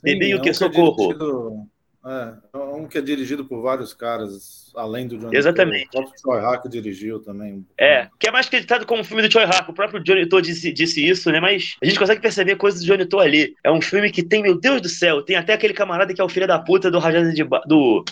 [0.03, 0.53] Bebi o que?
[0.53, 1.68] Socorro.
[2.07, 5.89] É, é, um que é dirigido por vários caras, além do Johnny Exatamente.
[5.89, 7.66] O próprio Choi Hack dirigiu também.
[7.76, 9.68] É, que é mais acreditado como um filme do Choi Hack.
[9.68, 11.41] O próprio Johnny To disse, disse isso, né?
[11.41, 13.57] Mas a gente consegue perceber coisas do Johnny To ali.
[13.64, 16.24] É um filme que tem, meu Deus do céu, tem até aquele camarada que é
[16.24, 18.05] o filho da puta do Rajada de do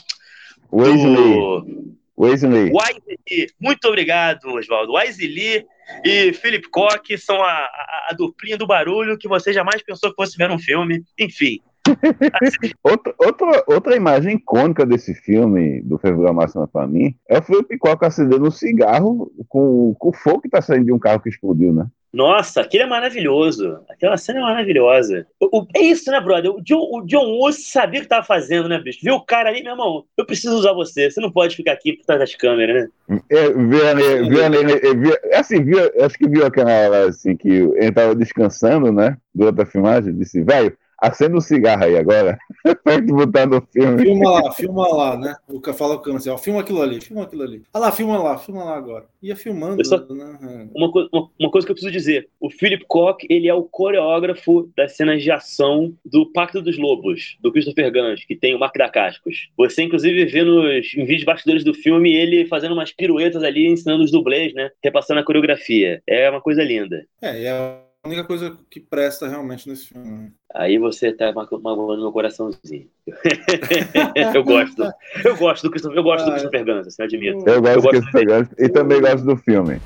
[0.73, 1.95] Wesley.
[2.17, 2.71] Wesley.
[2.73, 3.49] Wesley.
[3.61, 4.93] Muito obrigado, Oswaldo.
[4.93, 5.65] Wesley
[6.05, 10.17] e Philip Koch são a, a, a duplinha do barulho que você jamais pensou que
[10.17, 11.03] fosse ver um filme.
[11.19, 11.61] Enfim,
[12.83, 17.79] outra, outra, outra imagem icônica desse filme, do Fervura Máxima para mim, é o Felipe
[17.79, 21.29] Coca acendendo um cigarro com, com o fogo que tá saindo de um carro que
[21.29, 21.87] explodiu, né?
[22.15, 23.81] Nossa, aquilo é maravilhoso.
[23.91, 25.27] Aquela cena é maravilhosa.
[25.41, 26.53] O, o, é isso, né, brother?
[26.53, 29.01] O John, o John Woo sabia o que tava fazendo, né, bicho?
[29.03, 30.05] Viu o cara ali, meu irmão?
[30.17, 31.11] Eu preciso usar você.
[31.11, 33.21] Você não pode ficar aqui por trás das câmeras, né?
[33.29, 38.15] É, viu, viu, viu, assim, viu, acho que viu aquela hora assim que ele tava
[38.15, 39.17] descansando, né?
[39.35, 42.39] Do outra filmagem, disse, velho, Acenda um cigarro aí agora.
[42.85, 44.03] Pode botar no filme.
[44.03, 45.37] Filma lá, filma lá, né?
[45.49, 47.63] O que fala o assim, ó, filma aquilo ali, filma aquilo ali.
[47.73, 49.07] Ah lá, filma lá, filma lá agora.
[49.23, 49.99] Ia filmando, só...
[49.99, 50.69] né?
[50.75, 52.29] Uma, uma, uma, coisa que eu preciso dizer.
[52.41, 57.37] O Philip Koch, ele é o coreógrafo das cenas de ação do Pacto dos Lobos,
[57.41, 59.49] do Christopher Gans, que tem o Marco da Cascos.
[59.57, 64.05] Você, inclusive, vê nos em vídeos bastidores do filme ele fazendo umas piruetas ali, ensinando
[64.05, 64.71] os dublês, né?
[64.83, 66.03] Repassando a coreografia.
[66.07, 67.07] É uma coisa linda.
[67.21, 70.33] É, é única coisa que presta realmente nesse filme.
[70.55, 72.89] Aí você tá magoando meu coraçãozinho.
[74.35, 74.83] eu gosto.
[75.25, 77.49] Eu gosto do Christopher, eu gosto ah, do Christopher Gans, assim, admito.
[77.49, 79.81] Eu gosto, eu gosto do Christopher Gans e também gosto do filme.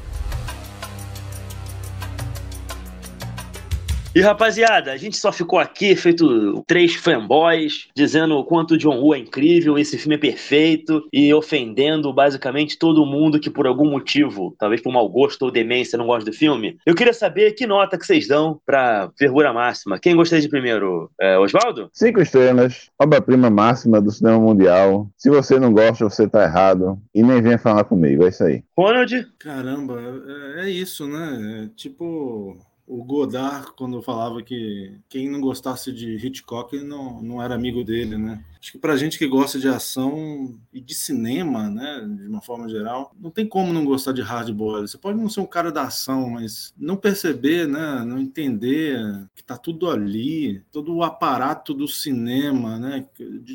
[4.18, 8.98] E rapaziada, a gente só ficou aqui feito três fanboys, dizendo o quanto o John
[8.98, 13.88] Woo é incrível, esse filme é perfeito e ofendendo basicamente todo mundo que por algum
[13.88, 16.78] motivo, talvez por mau gosto ou demência, não gosta do filme.
[16.84, 20.00] Eu queria saber que nota que vocês dão pra Fervura Máxima.
[20.00, 21.08] Quem gostaria de primeiro?
[21.20, 21.88] É, Oswaldo?
[21.92, 25.08] Cinco estrelas, obra-prima máxima do cinema mundial.
[25.16, 26.98] Se você não gosta, você tá errado.
[27.14, 28.64] E nem venha falar comigo, é isso aí.
[28.76, 29.28] Ronald?
[29.38, 30.02] Caramba,
[30.56, 31.66] é, é isso, né?
[31.66, 32.58] É, tipo,
[32.88, 38.16] o Godard, quando falava que quem não gostasse de Hitchcock não, não era amigo dele,
[38.16, 38.42] né?
[38.60, 42.68] Acho que para gente que gosta de ação e de cinema, né, de uma forma
[42.68, 44.90] geral, não tem como não gostar de hard boiled.
[44.90, 48.98] Você pode não ser um cara da ação, mas não perceber, né, não entender
[49.34, 53.06] que tá tudo ali, todo o aparato do cinema, né,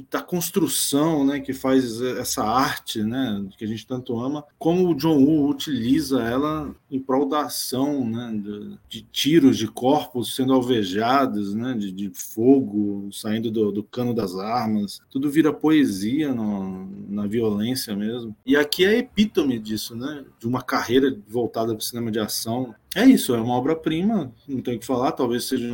[0.10, 4.96] da construção, né, que faz essa arte, né, que a gente tanto ama, como o
[4.96, 10.54] John Woo utiliza ela em prol da ação, né, de, de tiros de corpos sendo
[10.54, 16.90] alvejados, né, de, de fogo saindo do, do cano das armas tudo vira poesia no,
[17.08, 18.36] na violência mesmo.
[18.46, 20.26] E aqui é epítome disso, né?
[20.40, 22.74] De uma carreira voltada para o cinema de ação.
[22.96, 25.68] É isso, é uma obra-prima, não tem o que falar, talvez seja,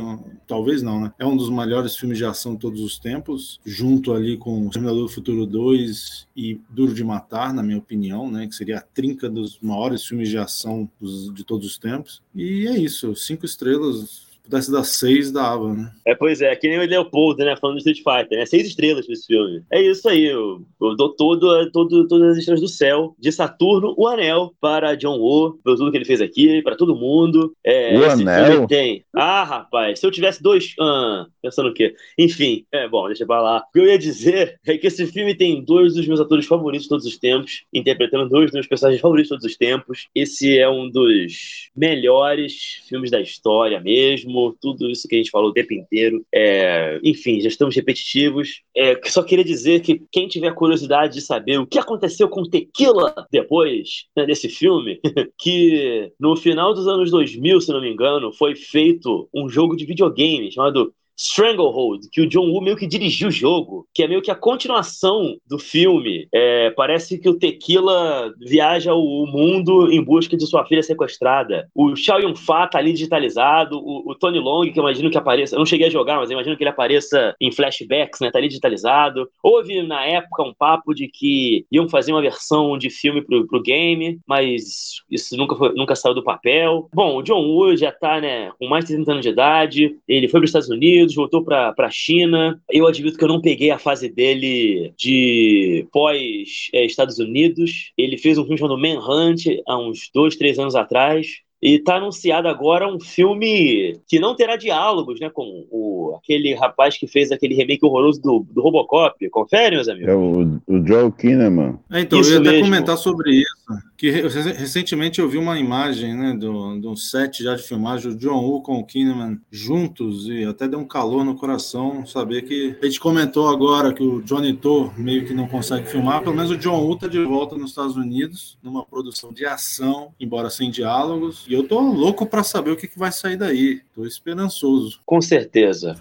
[0.46, 1.12] talvez não, né?
[1.18, 4.70] É um dos melhores filmes de ação de todos os tempos, junto ali com o
[4.70, 8.46] Terminador do Futuro 2 e Duro de Matar, na minha opinião, né?
[8.46, 12.22] Que seria a trinca dos maiores filmes de ação dos, de todos os tempos.
[12.34, 15.90] E é isso, cinco estrelas, pudesse dar seis, dava, né?
[16.04, 17.56] É, pois é, que nem o Leopoldo, né?
[17.56, 18.44] Falando do Street Fighter, né?
[18.44, 19.62] Seis estrelas pra esse filme.
[19.70, 23.94] É isso aí, eu, eu dou todo, todo, todas as estrelas do céu, de Saturno,
[23.96, 27.54] o anel para John Woo, pelo tudo que ele fez aqui, para todo mundo.
[27.64, 28.66] É, o anel?
[28.66, 29.04] tem.
[29.14, 30.74] Ah, rapaz, se eu tivesse dois.
[30.80, 31.94] Ah, pensando o quê?
[32.18, 33.58] Enfim, é bom, deixa pra lá.
[33.68, 36.84] O que eu ia dizer é que esse filme tem dois dos meus atores favoritos
[36.84, 40.08] de todos os tempos, interpretando dois dos meus personagens favoritos de todos os tempos.
[40.14, 45.50] Esse é um dos melhores filmes da história mesmo tudo isso que a gente falou
[45.50, 46.24] o tempo inteiro.
[46.34, 48.62] É, enfim, já estamos repetitivos.
[48.76, 53.14] É, só queria dizer que quem tiver curiosidade de saber o que aconteceu com Tequila
[53.30, 55.00] depois né, desse filme,
[55.38, 59.84] que no final dos anos 2000, se não me engano, foi feito um jogo de
[59.84, 64.22] videogame chamado Stranglehold, que o John Woo meio que dirigiu o jogo, que é meio
[64.22, 66.26] que a continuação do filme.
[66.32, 71.68] É, parece que o Tequila viaja o mundo em busca de sua filha sequestrada.
[71.74, 73.78] O Xiao Yun-Fa tá ali digitalizado.
[73.78, 75.54] O, o, Tony Long, que eu imagino que apareça...
[75.54, 78.30] Eu não cheguei a jogar, mas eu imagino que ele apareça em flashbacks, né?
[78.30, 79.28] Tá ali digitalizado.
[79.42, 83.62] Houve, na época, um papo de que iam fazer uma versão de filme pro, pro
[83.62, 86.88] game, mas isso nunca, foi, nunca saiu do papel.
[86.94, 89.96] Bom, o John Woo já tá, né, com mais de 30 anos de idade.
[90.08, 92.60] Ele foi para os Estados Unidos, voltou para a China.
[92.70, 97.92] Eu admito que eu não peguei a fase dele de pós-Estados é, Unidos.
[97.96, 101.26] Ele fez um filme chamado Manhunt há uns dois, três anos atrás.
[101.62, 105.28] E tá anunciado agora um filme que não terá diálogos, né?
[105.28, 109.28] Com o, aquele rapaz que fez aquele remake horroroso do, do Robocop.
[109.28, 110.08] Confere, meus amigos?
[110.08, 111.78] É o, o Joe Kinnaman.
[111.90, 112.64] É, então, isso eu ia até mesmo.
[112.64, 113.50] comentar sobre isso.
[113.96, 118.16] Que recentemente eu vi uma imagem, né, do, de um set já de filmagem, o
[118.16, 122.76] John Woo com o Kinnaman juntos, e até deu um calor no coração saber que
[122.82, 126.50] a gente comentou agora que o Johnny To meio que não consegue filmar, pelo menos
[126.50, 130.70] o John Woo tá de volta nos Estados Unidos, numa produção de ação, embora sem
[130.70, 133.80] diálogos, e eu tô louco para saber o que, que vai sair daí.
[133.92, 135.00] Tô esperançoso.
[135.04, 135.96] Com certeza.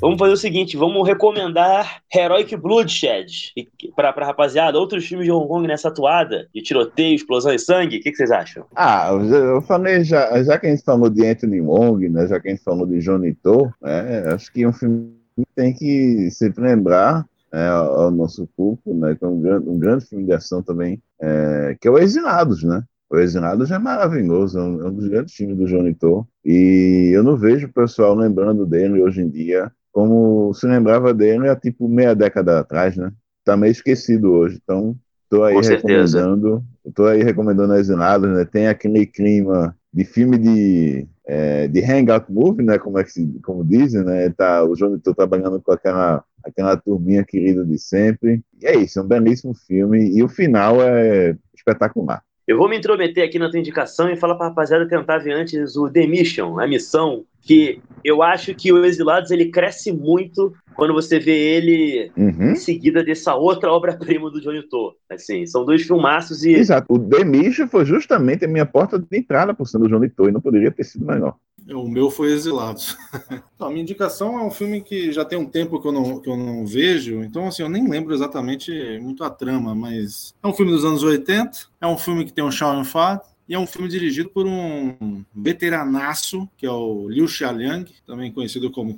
[0.00, 3.52] Vamos fazer o seguinte, vamos recomendar Heroic Bloodshed
[3.94, 7.98] para pra rapaziada, outros filmes de Hong Kong nessa atuada, de tiroteio, explosão e sangue,
[7.98, 8.64] o que, que, vocês acham?
[8.74, 12.48] Ah, eu falei, já, já que a gente falou de Anthony Wong, né, já que
[12.48, 16.28] a gente falou de Johnny To, né, acho que é um filme que tem que
[16.32, 20.32] sempre lembrar é, ao nosso público, né, que é um grande, um grande filme de
[20.32, 22.82] ação também, é, que é o Exinados, né?
[23.10, 25.94] O Exinados é maravilhoso, é um, é um dos grandes filmes do Johnny
[26.42, 31.48] e eu não vejo o pessoal lembrando dele hoje em dia, como se lembrava dele
[31.48, 33.12] há tipo meia década atrás, né?
[33.44, 34.96] Tá meio esquecido hoje, então
[35.28, 36.94] tô aí Com recomendando, certeza.
[36.94, 38.46] tô aí recomendando Exinados, né?
[38.46, 43.40] Tem aquele clima de filme de é, de hangout movie, né, como é que se,
[43.44, 48.42] como dizem, né, tá, o Johnny trabalhando com aquela aquela turminha querida de sempre.
[48.60, 52.22] E é isso, é um belíssimo filme e o final é espetacular.
[52.46, 55.76] Eu vou me intrometer aqui na tua indicação e falar para rapaziada tentar ver antes
[55.76, 60.92] o The Mission, a missão, que eu acho que o Exilados ele cresce muito quando
[60.92, 62.50] você vê ele uhum.
[62.50, 64.92] em seguida dessa outra obra-prima do Johnny To.
[65.08, 66.52] Assim, são dois filmaços e.
[66.52, 66.92] Exato.
[66.92, 70.28] O The Mission foi justamente a minha porta de entrada por ser do Johnny To
[70.28, 71.36] e não poderia ter sido melhor.
[71.70, 72.96] O meu foi Exilados.
[73.58, 76.28] a minha indicação é um filme que já tem um tempo que eu, não, que
[76.28, 80.52] eu não vejo, então assim, eu nem lembro exatamente muito a trama, mas é um
[80.52, 81.50] filme dos anos 80,
[81.80, 85.24] é um filme que tem um Shaw Yun-Fat, e é um filme dirigido por um
[85.34, 88.96] veteranaço, que é o Liu Xiaoliang, também conhecido como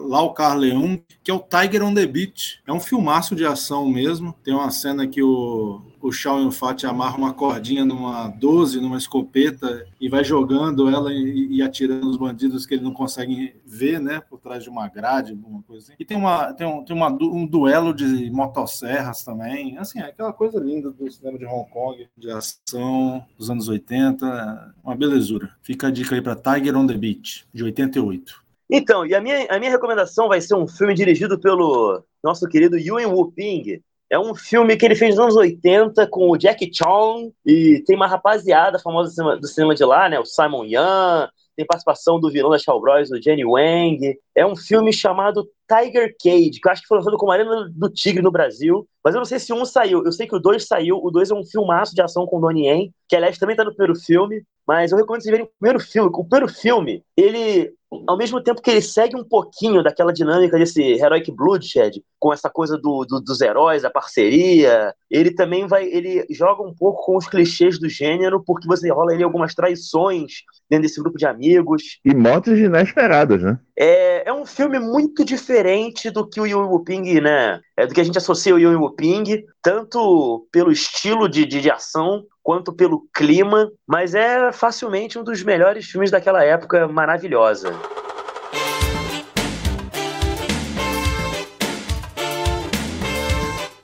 [0.00, 2.60] Lau Carleung, que é o Tiger on the Beach.
[2.66, 4.34] É um filmaço de ação mesmo.
[4.42, 9.86] Tem uma cena que o o Shao Yun-Fat amarra uma cordinha numa 12, numa escopeta,
[10.00, 14.20] e vai jogando ela e, e, atirando os bandidos que ele não consegue ver, né?
[14.28, 15.94] Por trás de uma grade, alguma coisa assim.
[15.98, 19.78] E tem, uma, tem, um, tem uma, um duelo de motosserras também.
[19.78, 24.74] Assim, é aquela coisa linda do cinema de Hong Kong, de ação dos anos 80.
[24.82, 25.54] Uma belezura.
[25.62, 28.42] Fica a dica aí para Tiger on the Beach, de 88.
[28.68, 32.78] Então, e a minha, a minha recomendação vai ser um filme dirigido pelo nosso querido
[32.78, 33.82] Yuen Wu Ping,
[34.12, 37.96] é um filme que ele fez nos anos 80 com o Jack Chong e tem
[37.96, 40.20] uma rapaziada famosa do cinema, do de lá, né?
[40.20, 44.14] O Simon Young, tem participação do vilão da Shaw Bros, o Jenny Wang.
[44.34, 47.88] É um filme chamado Tiger Cage, que eu acho que foi lançado com Marina do
[47.88, 50.04] Tigre no Brasil, mas eu não sei se um saiu.
[50.04, 51.00] Eu sei que o dois saiu.
[51.02, 53.74] O dois é um filmaço de ação com Donnie Yen, que aliás também tá no
[53.74, 56.10] primeiro filme, mas eu recomendo vocês verem o primeiro filme.
[56.12, 57.72] O primeiro filme, ele
[58.06, 62.48] ao mesmo tempo que ele segue um pouquinho daquela dinâmica desse Heroic Bloodshed, com essa
[62.48, 67.16] coisa do, do, dos heróis, a parceria, ele também vai, ele joga um pouco com
[67.16, 72.00] os clichês do gênero, porque você rola ali algumas traições dentro desse grupo de amigos.
[72.04, 73.58] E mortes inesperadas, né?
[73.76, 77.60] É, é um filme muito diferente do que o Yu Ping, né?
[77.76, 81.70] É do que a gente associa o Yu Ping, tanto pelo estilo de, de, de
[81.70, 87.72] ação, quanto pelo clima, mas é facilmente um dos melhores filmes daquela época maravilhosa.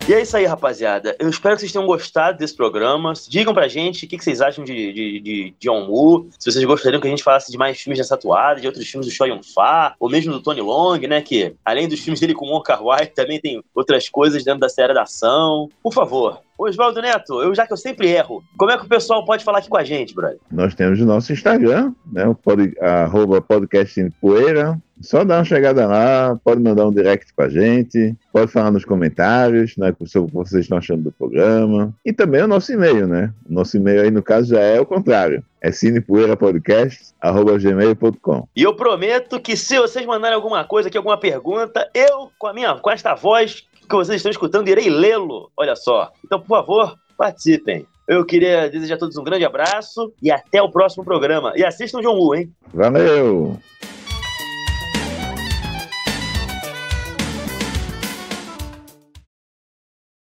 [0.09, 1.15] E é isso aí, rapaziada.
[1.19, 3.13] Eu espero que vocês tenham gostado desse programa.
[3.29, 6.31] Digam pra gente o que vocês acham de, de, de John Woo.
[6.39, 9.07] Se vocês gostariam que a gente falasse de mais filmes dessa atuada, de outros filmes
[9.07, 11.21] do Choi Yun-Fa, ou mesmo do Tony Long, né?
[11.21, 14.95] Que além dos filmes dele com Wong Kar-wai, também tem outras coisas dentro da série
[14.95, 15.69] da ação.
[15.83, 19.25] Por favor, Oswaldo Neto, eu já que eu sempre erro, como é que o pessoal
[19.25, 20.39] pode falar aqui com a gente, brother?
[20.51, 22.27] Nós temos o nosso Instagram, né?
[22.27, 27.32] O pod, arroba podcast em poeira, Só dá uma chegada lá, pode mandar um direct
[27.34, 31.94] pra gente, pode falar nos comentários, né, sobre o que vocês estão achando do programa.
[32.05, 33.32] E também o nosso e-mail, né?
[33.49, 35.44] O nosso e-mail aí, no caso, já é o contrário.
[35.61, 42.30] É cinepoeirapodcast.gmail.com E eu prometo que se vocês mandarem alguma coisa aqui, alguma pergunta, eu,
[42.38, 45.51] com a minha, com esta voz que vocês estão escutando, irei lê-lo.
[45.57, 46.12] Olha só.
[46.24, 47.86] Então, por favor, participem.
[48.07, 51.53] Eu queria desejar a todos um grande abraço e até o próximo programa.
[51.57, 52.51] E assistam John Woo, hein?
[52.72, 53.59] Valeu!